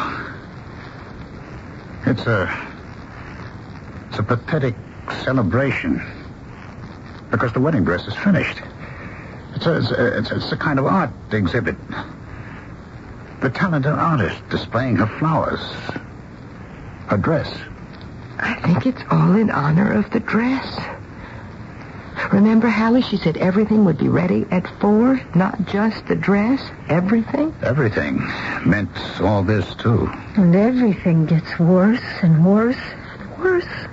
It's 2.06 2.26
a. 2.26 2.50
It's 4.10 4.20
a 4.20 4.24
pathetic 4.24 4.76
celebration. 5.24 6.02
Because 7.32 7.52
the 7.52 7.60
wedding 7.60 7.84
dress 7.84 8.08
is 8.08 8.16
finished. 8.16 8.62
It's 9.56 9.66
a, 9.66 9.78
it's 9.78 9.92
a, 10.32 10.36
it's 10.38 10.52
a, 10.52 10.58
kind 10.58 10.80
of 10.80 10.86
art 10.86 11.12
exhibit. 11.32 11.76
The 13.46 13.52
talented 13.52 13.92
artist 13.92 14.42
displaying 14.50 14.96
her 14.96 15.06
flowers. 15.20 15.60
Her 17.10 17.18
dress. 17.18 17.56
I 18.40 18.56
think 18.56 18.88
it's 18.88 19.04
all 19.12 19.36
in 19.36 19.52
honor 19.52 19.94
of 19.94 20.10
the 20.10 20.20
dress. 20.20 20.80
Remember, 22.34 22.68
Hallie, 22.68 23.04
she 23.04 23.18
said 23.18 23.38
everything 23.38 23.86
would 23.86 24.00
be 24.00 24.08
ready 24.08 24.48
at 24.50 24.68
four, 24.80 25.22
not 25.36 25.64
just 25.68 26.08
the 26.08 26.16
dress, 26.16 26.60
everything? 26.90 27.54
Everything 27.62 28.18
meant 28.66 28.90
all 29.22 29.44
this, 29.44 29.76
too. 29.76 30.10
And 30.38 30.56
everything 30.56 31.28
gets 31.28 31.60
worse 31.60 32.02
and 32.24 32.44
worse 32.44 32.82
and 33.20 33.44
worse. 33.44 33.88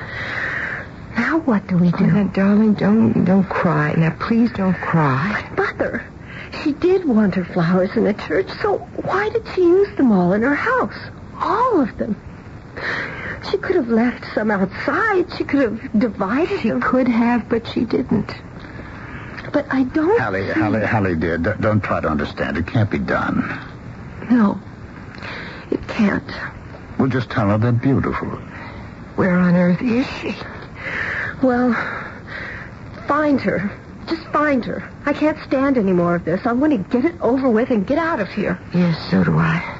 Now 1.14 1.40
what 1.40 1.66
do 1.66 1.76
we 1.76 1.90
do? 1.90 2.04
Oh, 2.04 2.06
now, 2.06 2.24
darling, 2.28 2.72
don't 2.72 3.26
don't 3.26 3.44
cry. 3.44 3.92
Now, 3.98 4.16
please 4.18 4.50
don't 4.52 4.72
cry. 4.76 5.46
Mother, 5.58 6.06
she 6.62 6.72
did 6.72 7.04
want 7.06 7.34
her 7.34 7.44
flowers 7.44 7.90
in 7.96 8.04
the 8.04 8.14
church, 8.14 8.48
so 8.60 8.78
why 9.04 9.28
did 9.30 9.42
she 9.54 9.62
use 9.62 9.96
them 9.96 10.12
all 10.12 10.32
in 10.32 10.42
her 10.42 10.54
house? 10.54 10.94
All 11.40 11.80
of 11.80 11.96
them. 11.98 12.16
She 13.50 13.58
could 13.58 13.76
have 13.76 13.88
left 13.88 14.24
some 14.34 14.50
outside. 14.50 15.26
She 15.36 15.44
could 15.44 15.60
have 15.60 15.98
divided 15.98 16.60
She 16.60 16.68
them. 16.70 16.80
could 16.80 17.08
have, 17.08 17.48
but 17.48 17.66
she 17.66 17.84
didn't. 17.84 18.32
But 19.52 19.66
I 19.70 19.82
don't 19.82 20.18
Hallie, 20.20 20.46
see- 20.46 20.60
Hallie, 20.60 20.86
Hallie, 20.86 21.16
dear, 21.16 21.36
d- 21.38 21.50
don't 21.60 21.82
try 21.82 22.00
to 22.00 22.08
understand. 22.08 22.56
It 22.56 22.66
can't 22.66 22.90
be 22.90 22.98
done. 22.98 23.58
No, 24.30 24.58
it 25.70 25.86
can't. 25.88 26.30
We'll 26.98 27.08
just 27.10 27.28
tell 27.30 27.48
her 27.48 27.58
they're 27.58 27.72
beautiful. 27.72 28.28
Where 29.16 29.36
on 29.36 29.56
earth 29.56 29.82
is 29.82 30.06
she? 30.20 30.34
Well, 31.42 31.74
find 33.08 33.40
her. 33.42 33.70
Just 34.08 34.26
find 34.28 34.64
her. 34.64 34.88
I 35.06 35.12
can't 35.12 35.38
stand 35.46 35.78
any 35.78 35.92
more 35.92 36.16
of 36.16 36.24
this. 36.24 36.40
I 36.44 36.52
want 36.52 36.72
to 36.72 36.78
get 36.78 37.04
it 37.04 37.20
over 37.20 37.48
with 37.48 37.70
and 37.70 37.86
get 37.86 37.98
out 37.98 38.20
of 38.20 38.28
here. 38.28 38.58
Yes, 38.74 39.10
so 39.10 39.24
do 39.24 39.36
I. 39.36 39.78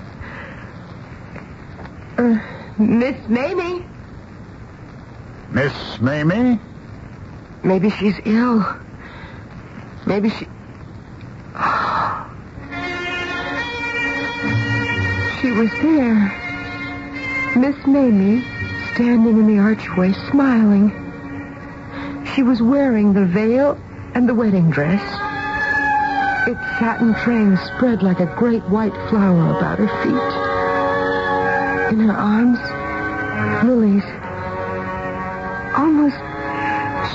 Uh, 2.19 2.39
Miss 2.79 3.17
Mamie? 3.29 3.85
Miss 5.51 6.01
Mamie? 6.01 6.61
Maybe 7.65 7.91
she's 7.91 8.19
ill. 8.25 8.65
Maybe 10.07 10.31
she. 10.31 10.47
She 15.41 15.51
was 15.51 15.73
there. 15.83 16.43
Miss 17.57 17.77
Mamie, 17.85 18.45
standing 18.95 19.39
in 19.39 19.47
the 19.49 19.59
archway, 19.59 20.13
smiling. 20.31 20.91
She 22.35 22.45
was 22.45 22.63
wearing 22.63 23.13
the 23.13 23.27
veil 23.27 23.77
and 24.15 24.29
the 24.29 24.35
wedding 24.35 24.71
dress. 24.71 25.03
Its 26.47 26.61
satin 26.79 27.15
train 27.15 27.57
spread 27.57 28.03
like 28.03 28.21
a 28.21 28.27
great 28.37 28.63
white 28.65 28.95
flower 29.09 29.57
about 29.57 29.79
her 29.79 29.89
feet. 30.03 30.33
In 31.93 32.01
her 32.09 32.13
arms, 32.13 32.59
lilies. 33.65 34.05
Almost, 35.77 36.19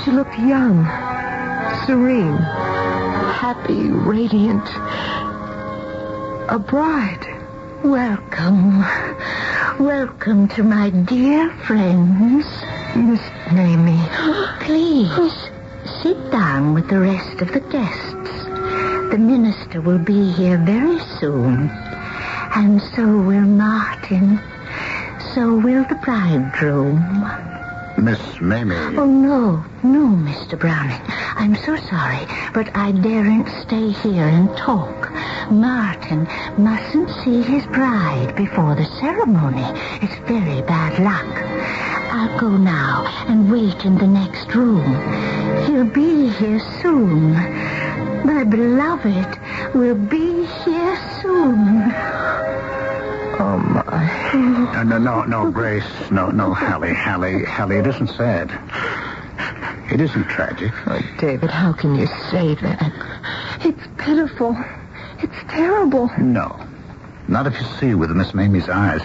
she 0.02 0.10
looked 0.10 0.38
young, 0.38 0.84
serene, 1.86 2.36
happy, 2.36 3.90
radiant. 3.90 4.66
A 6.50 6.58
bride. 6.58 7.26
Welcome. 7.84 8.80
Welcome 9.78 10.48
to 10.48 10.64
my 10.64 10.90
dear 10.90 11.50
friends. 11.66 12.44
Miss 12.96 13.20
Mamie. 13.52 14.02
Please, 14.60 15.50
sit 16.02 16.30
down 16.30 16.74
with 16.74 16.88
the 16.88 17.00
rest 17.00 17.40
of 17.40 17.52
the 17.52 17.60
guests. 17.60 18.44
The 19.10 19.18
minister 19.18 19.80
will 19.80 19.98
be 19.98 20.30
here 20.32 20.58
very 20.58 20.98
soon. 21.18 21.70
And 22.54 22.80
so 22.94 23.04
will 23.04 23.46
Martin. 23.46 24.40
So 25.34 25.56
will 25.56 25.84
the 25.84 25.98
bridegroom. 26.04 26.98
Miss 27.96 28.20
Mamie. 28.40 28.76
Oh, 28.96 29.06
no, 29.06 29.64
no, 29.82 30.06
Mr. 30.14 30.58
Browning. 30.58 31.00
I'm 31.34 31.56
so 31.56 31.76
sorry, 31.76 32.26
but 32.54 32.74
I 32.76 32.92
daren't 32.92 33.48
stay 33.62 33.90
here 33.90 34.24
and 34.24 34.56
talk. 34.56 35.10
Martin 35.50 36.28
mustn't 36.56 37.10
see 37.24 37.42
his 37.42 37.66
bride 37.66 38.36
before 38.36 38.76
the 38.76 38.86
ceremony. 39.00 39.64
It's 40.00 40.18
very 40.28 40.62
bad 40.62 40.98
luck. 41.02 41.97
I'll 42.10 42.38
go 42.38 42.48
now 42.48 43.04
and 43.28 43.50
wait 43.50 43.84
in 43.84 43.98
the 43.98 44.06
next 44.06 44.54
room. 44.54 44.84
He'll 45.66 45.84
be 45.84 46.28
here 46.30 46.60
soon. 46.80 47.32
My 48.24 48.44
beloved 48.44 49.38
will 49.74 49.94
be 49.94 50.44
here 50.64 50.96
soon. 51.20 51.92
Oh, 53.40 53.58
my. 53.58 54.72
No, 54.74 54.82
no, 54.82 54.98
no, 54.98 55.22
no, 55.24 55.50
Grace. 55.50 55.84
No, 56.10 56.30
no, 56.30 56.54
Hallie, 56.54 56.94
Hallie, 56.94 57.44
Hallie, 57.44 57.76
it 57.76 57.86
isn't 57.86 58.08
sad. 58.08 58.50
It 59.92 60.00
isn't 60.00 60.24
tragic. 60.28 60.72
Oh, 60.86 61.00
David, 61.18 61.50
how 61.50 61.72
can 61.72 61.94
you 61.94 62.06
say 62.30 62.54
that? 62.56 62.92
It's 63.60 63.86
pitiful. 63.98 64.56
It's 65.20 65.52
terrible. 65.52 66.10
No. 66.18 66.58
Not 67.28 67.46
if 67.46 67.54
you 67.60 67.66
see 67.78 67.94
with 67.94 68.10
Miss 68.10 68.34
Mamie's 68.34 68.68
eyes. 68.68 69.02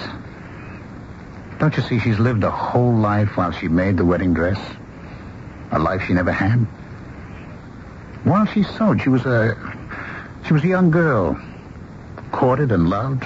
Don't 1.63 1.77
you 1.77 1.83
see 1.83 1.97
she's 1.97 2.19
lived 2.19 2.43
a 2.43 2.51
whole 2.51 2.93
life 2.93 3.37
while 3.37 3.53
she 3.53 3.69
made 3.69 3.95
the 3.95 4.03
wedding 4.03 4.33
dress? 4.33 4.59
A 5.71 5.79
life 5.79 6.01
she 6.01 6.11
never 6.11 6.33
had? 6.33 6.57
While 8.25 8.45
she 8.47 8.63
sewed, 8.63 9.01
she 9.01 9.07
was 9.07 9.25
a... 9.25 9.55
She 10.45 10.51
was 10.51 10.61
a 10.65 10.67
young 10.67 10.91
girl. 10.91 11.41
Courted 12.33 12.73
and 12.73 12.89
loved. 12.89 13.23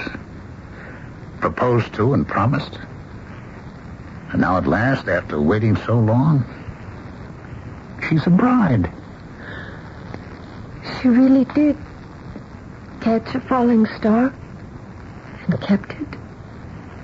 Proposed 1.40 1.92
to 1.94 2.14
and 2.14 2.28
promised. 2.28 2.78
And 4.30 4.40
now 4.40 4.56
at 4.56 4.68
last, 4.68 5.08
after 5.08 5.40
waiting 5.40 5.74
so 5.74 5.98
long, 5.98 6.44
she's 8.08 8.24
a 8.24 8.30
bride. 8.30 8.88
She 11.02 11.08
really 11.08 11.44
did 11.46 11.76
catch 13.00 13.34
a 13.34 13.40
falling 13.40 13.84
star 13.98 14.32
and 15.48 15.60
kept 15.60 15.90
it 15.90 16.18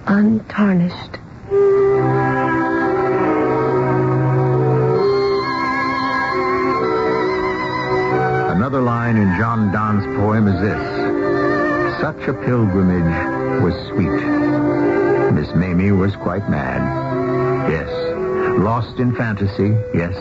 untarnished. 0.07 1.24
Another 8.51 8.81
line 8.81 9.17
in 9.19 9.37
John 9.37 9.71
Donne's 9.73 10.07
poem 10.17 10.49
is 10.49 10.59
this. 10.63 12.01
Such 12.01 12.29
a 12.29 12.33
pilgrimage 12.33 13.63
was 13.63 13.75
sweet. 13.89 14.09
Miss 15.35 15.55
Mamie 15.55 15.93
was 15.93 16.17
quite 16.17 16.49
mad. 16.49 16.81
Yes. 17.71 17.91
Lost 18.59 18.99
in 18.99 19.15
fantasy, 19.15 19.77
yes. 19.93 20.17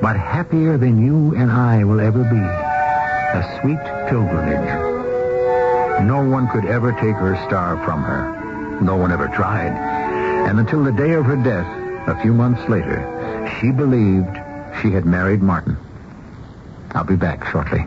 But 0.00 0.16
happier 0.16 0.76
than 0.76 1.04
you 1.04 1.36
and 1.36 1.52
I 1.52 1.84
will 1.84 2.00
ever 2.00 2.24
be. 2.24 2.36
A 2.36 3.58
sweet 3.60 3.78
pilgrimage. 4.08 4.68
No 6.04 6.24
one 6.28 6.48
could 6.48 6.64
ever 6.64 6.92
take 6.92 7.16
her 7.16 7.36
star 7.46 7.76
from 7.84 8.02
her. 8.02 8.80
No 8.80 8.96
one 8.96 9.12
ever 9.12 9.28
tried. 9.28 9.97
And 10.48 10.58
until 10.58 10.82
the 10.82 10.92
day 10.92 11.12
of 11.12 11.26
her 11.26 11.36
death, 11.36 11.66
a 12.08 12.18
few 12.22 12.32
months 12.32 12.66
later, 12.70 13.04
she 13.60 13.70
believed 13.70 14.34
she 14.80 14.90
had 14.90 15.04
married 15.04 15.42
Martin. 15.42 15.76
I'll 16.92 17.04
be 17.04 17.16
back 17.16 17.44
shortly. 17.44 17.80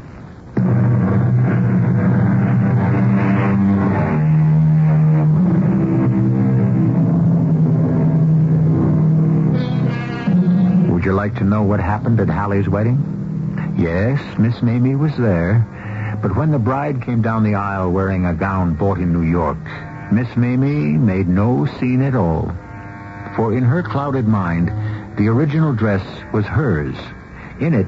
Would 10.91 11.03
you 11.03 11.14
like 11.14 11.36
to 11.38 11.43
know 11.43 11.64
what 11.64 11.80
happened 11.80 12.20
at 12.20 12.28
Hallie's 12.28 12.70
wedding? 12.70 13.76
Yes, 13.76 14.22
Miss 14.38 14.62
Mamie 14.62 14.95
was 14.95 15.18
there. 15.18 15.66
But 16.22 16.36
when 16.36 16.51
the 16.51 16.59
bride 16.59 17.01
came 17.01 17.24
down 17.24 17.43
the 17.43 17.55
aisle 17.55 17.91
wearing 17.91 18.28
a 18.28 18.36
gown 18.36 18.76
bought 18.76 18.99
in 18.99 19.12
New 19.12 19.28
York, 19.28 19.57
Miss 20.12 20.36
Mamie 20.36 20.97
made 20.97 21.30
no 21.30 21.66
scene 21.80 22.01
at 22.01 22.16
all. 22.16 22.51
For 23.36 23.53
in 23.53 23.64
her 23.64 23.82
clouded 23.82 24.28
mind, 24.28 24.68
the 25.18 25.30
original 25.30 25.74
dress 25.74 26.05
was 26.34 26.45
hers. 26.45 26.95
In 27.62 27.74
it, 27.74 27.88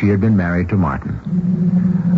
she 0.00 0.08
had 0.08 0.22
been 0.22 0.36
married 0.36 0.70
to 0.70 0.76
Martin. 0.76 1.20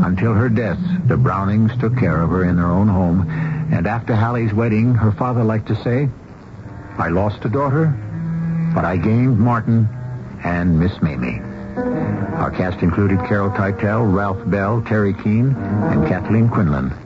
Until 0.05 0.33
her 0.33 0.49
death, 0.49 0.79
the 1.07 1.17
Brownings 1.17 1.77
took 1.79 1.97
care 1.97 2.23
of 2.23 2.31
her 2.31 2.45
in 2.45 2.57
their 2.57 2.71
own 2.71 2.87
home, 2.87 3.29
and 3.73 3.87
after 3.89 4.15
Hallie's 4.15 4.55
wedding, 4.55 4.95
her 4.95 5.11
father 5.11 5.43
liked 5.43 5.67
to 5.69 5.83
say, 5.83 6.09
I 6.97 7.09
lost 7.09 7.45
a 7.45 7.49
daughter, 7.49 7.87
but 8.75 8.85
I 8.85 8.97
gained 8.97 9.41
Martin 9.41 9.89
and 10.45 10.79
Miss 10.79 11.03
Mamie. 11.03 11.41
Our 12.37 12.53
cast 12.53 12.81
included 12.83 13.19
Carol 13.27 13.51
Teitel, 13.51 14.15
Ralph 14.15 14.49
Bell, 14.49 14.83
Teri 14.83 15.21
Keane, 15.23 15.55
and 15.57 16.07
Kathleen 16.07 16.49
Quinlan. 16.49 17.06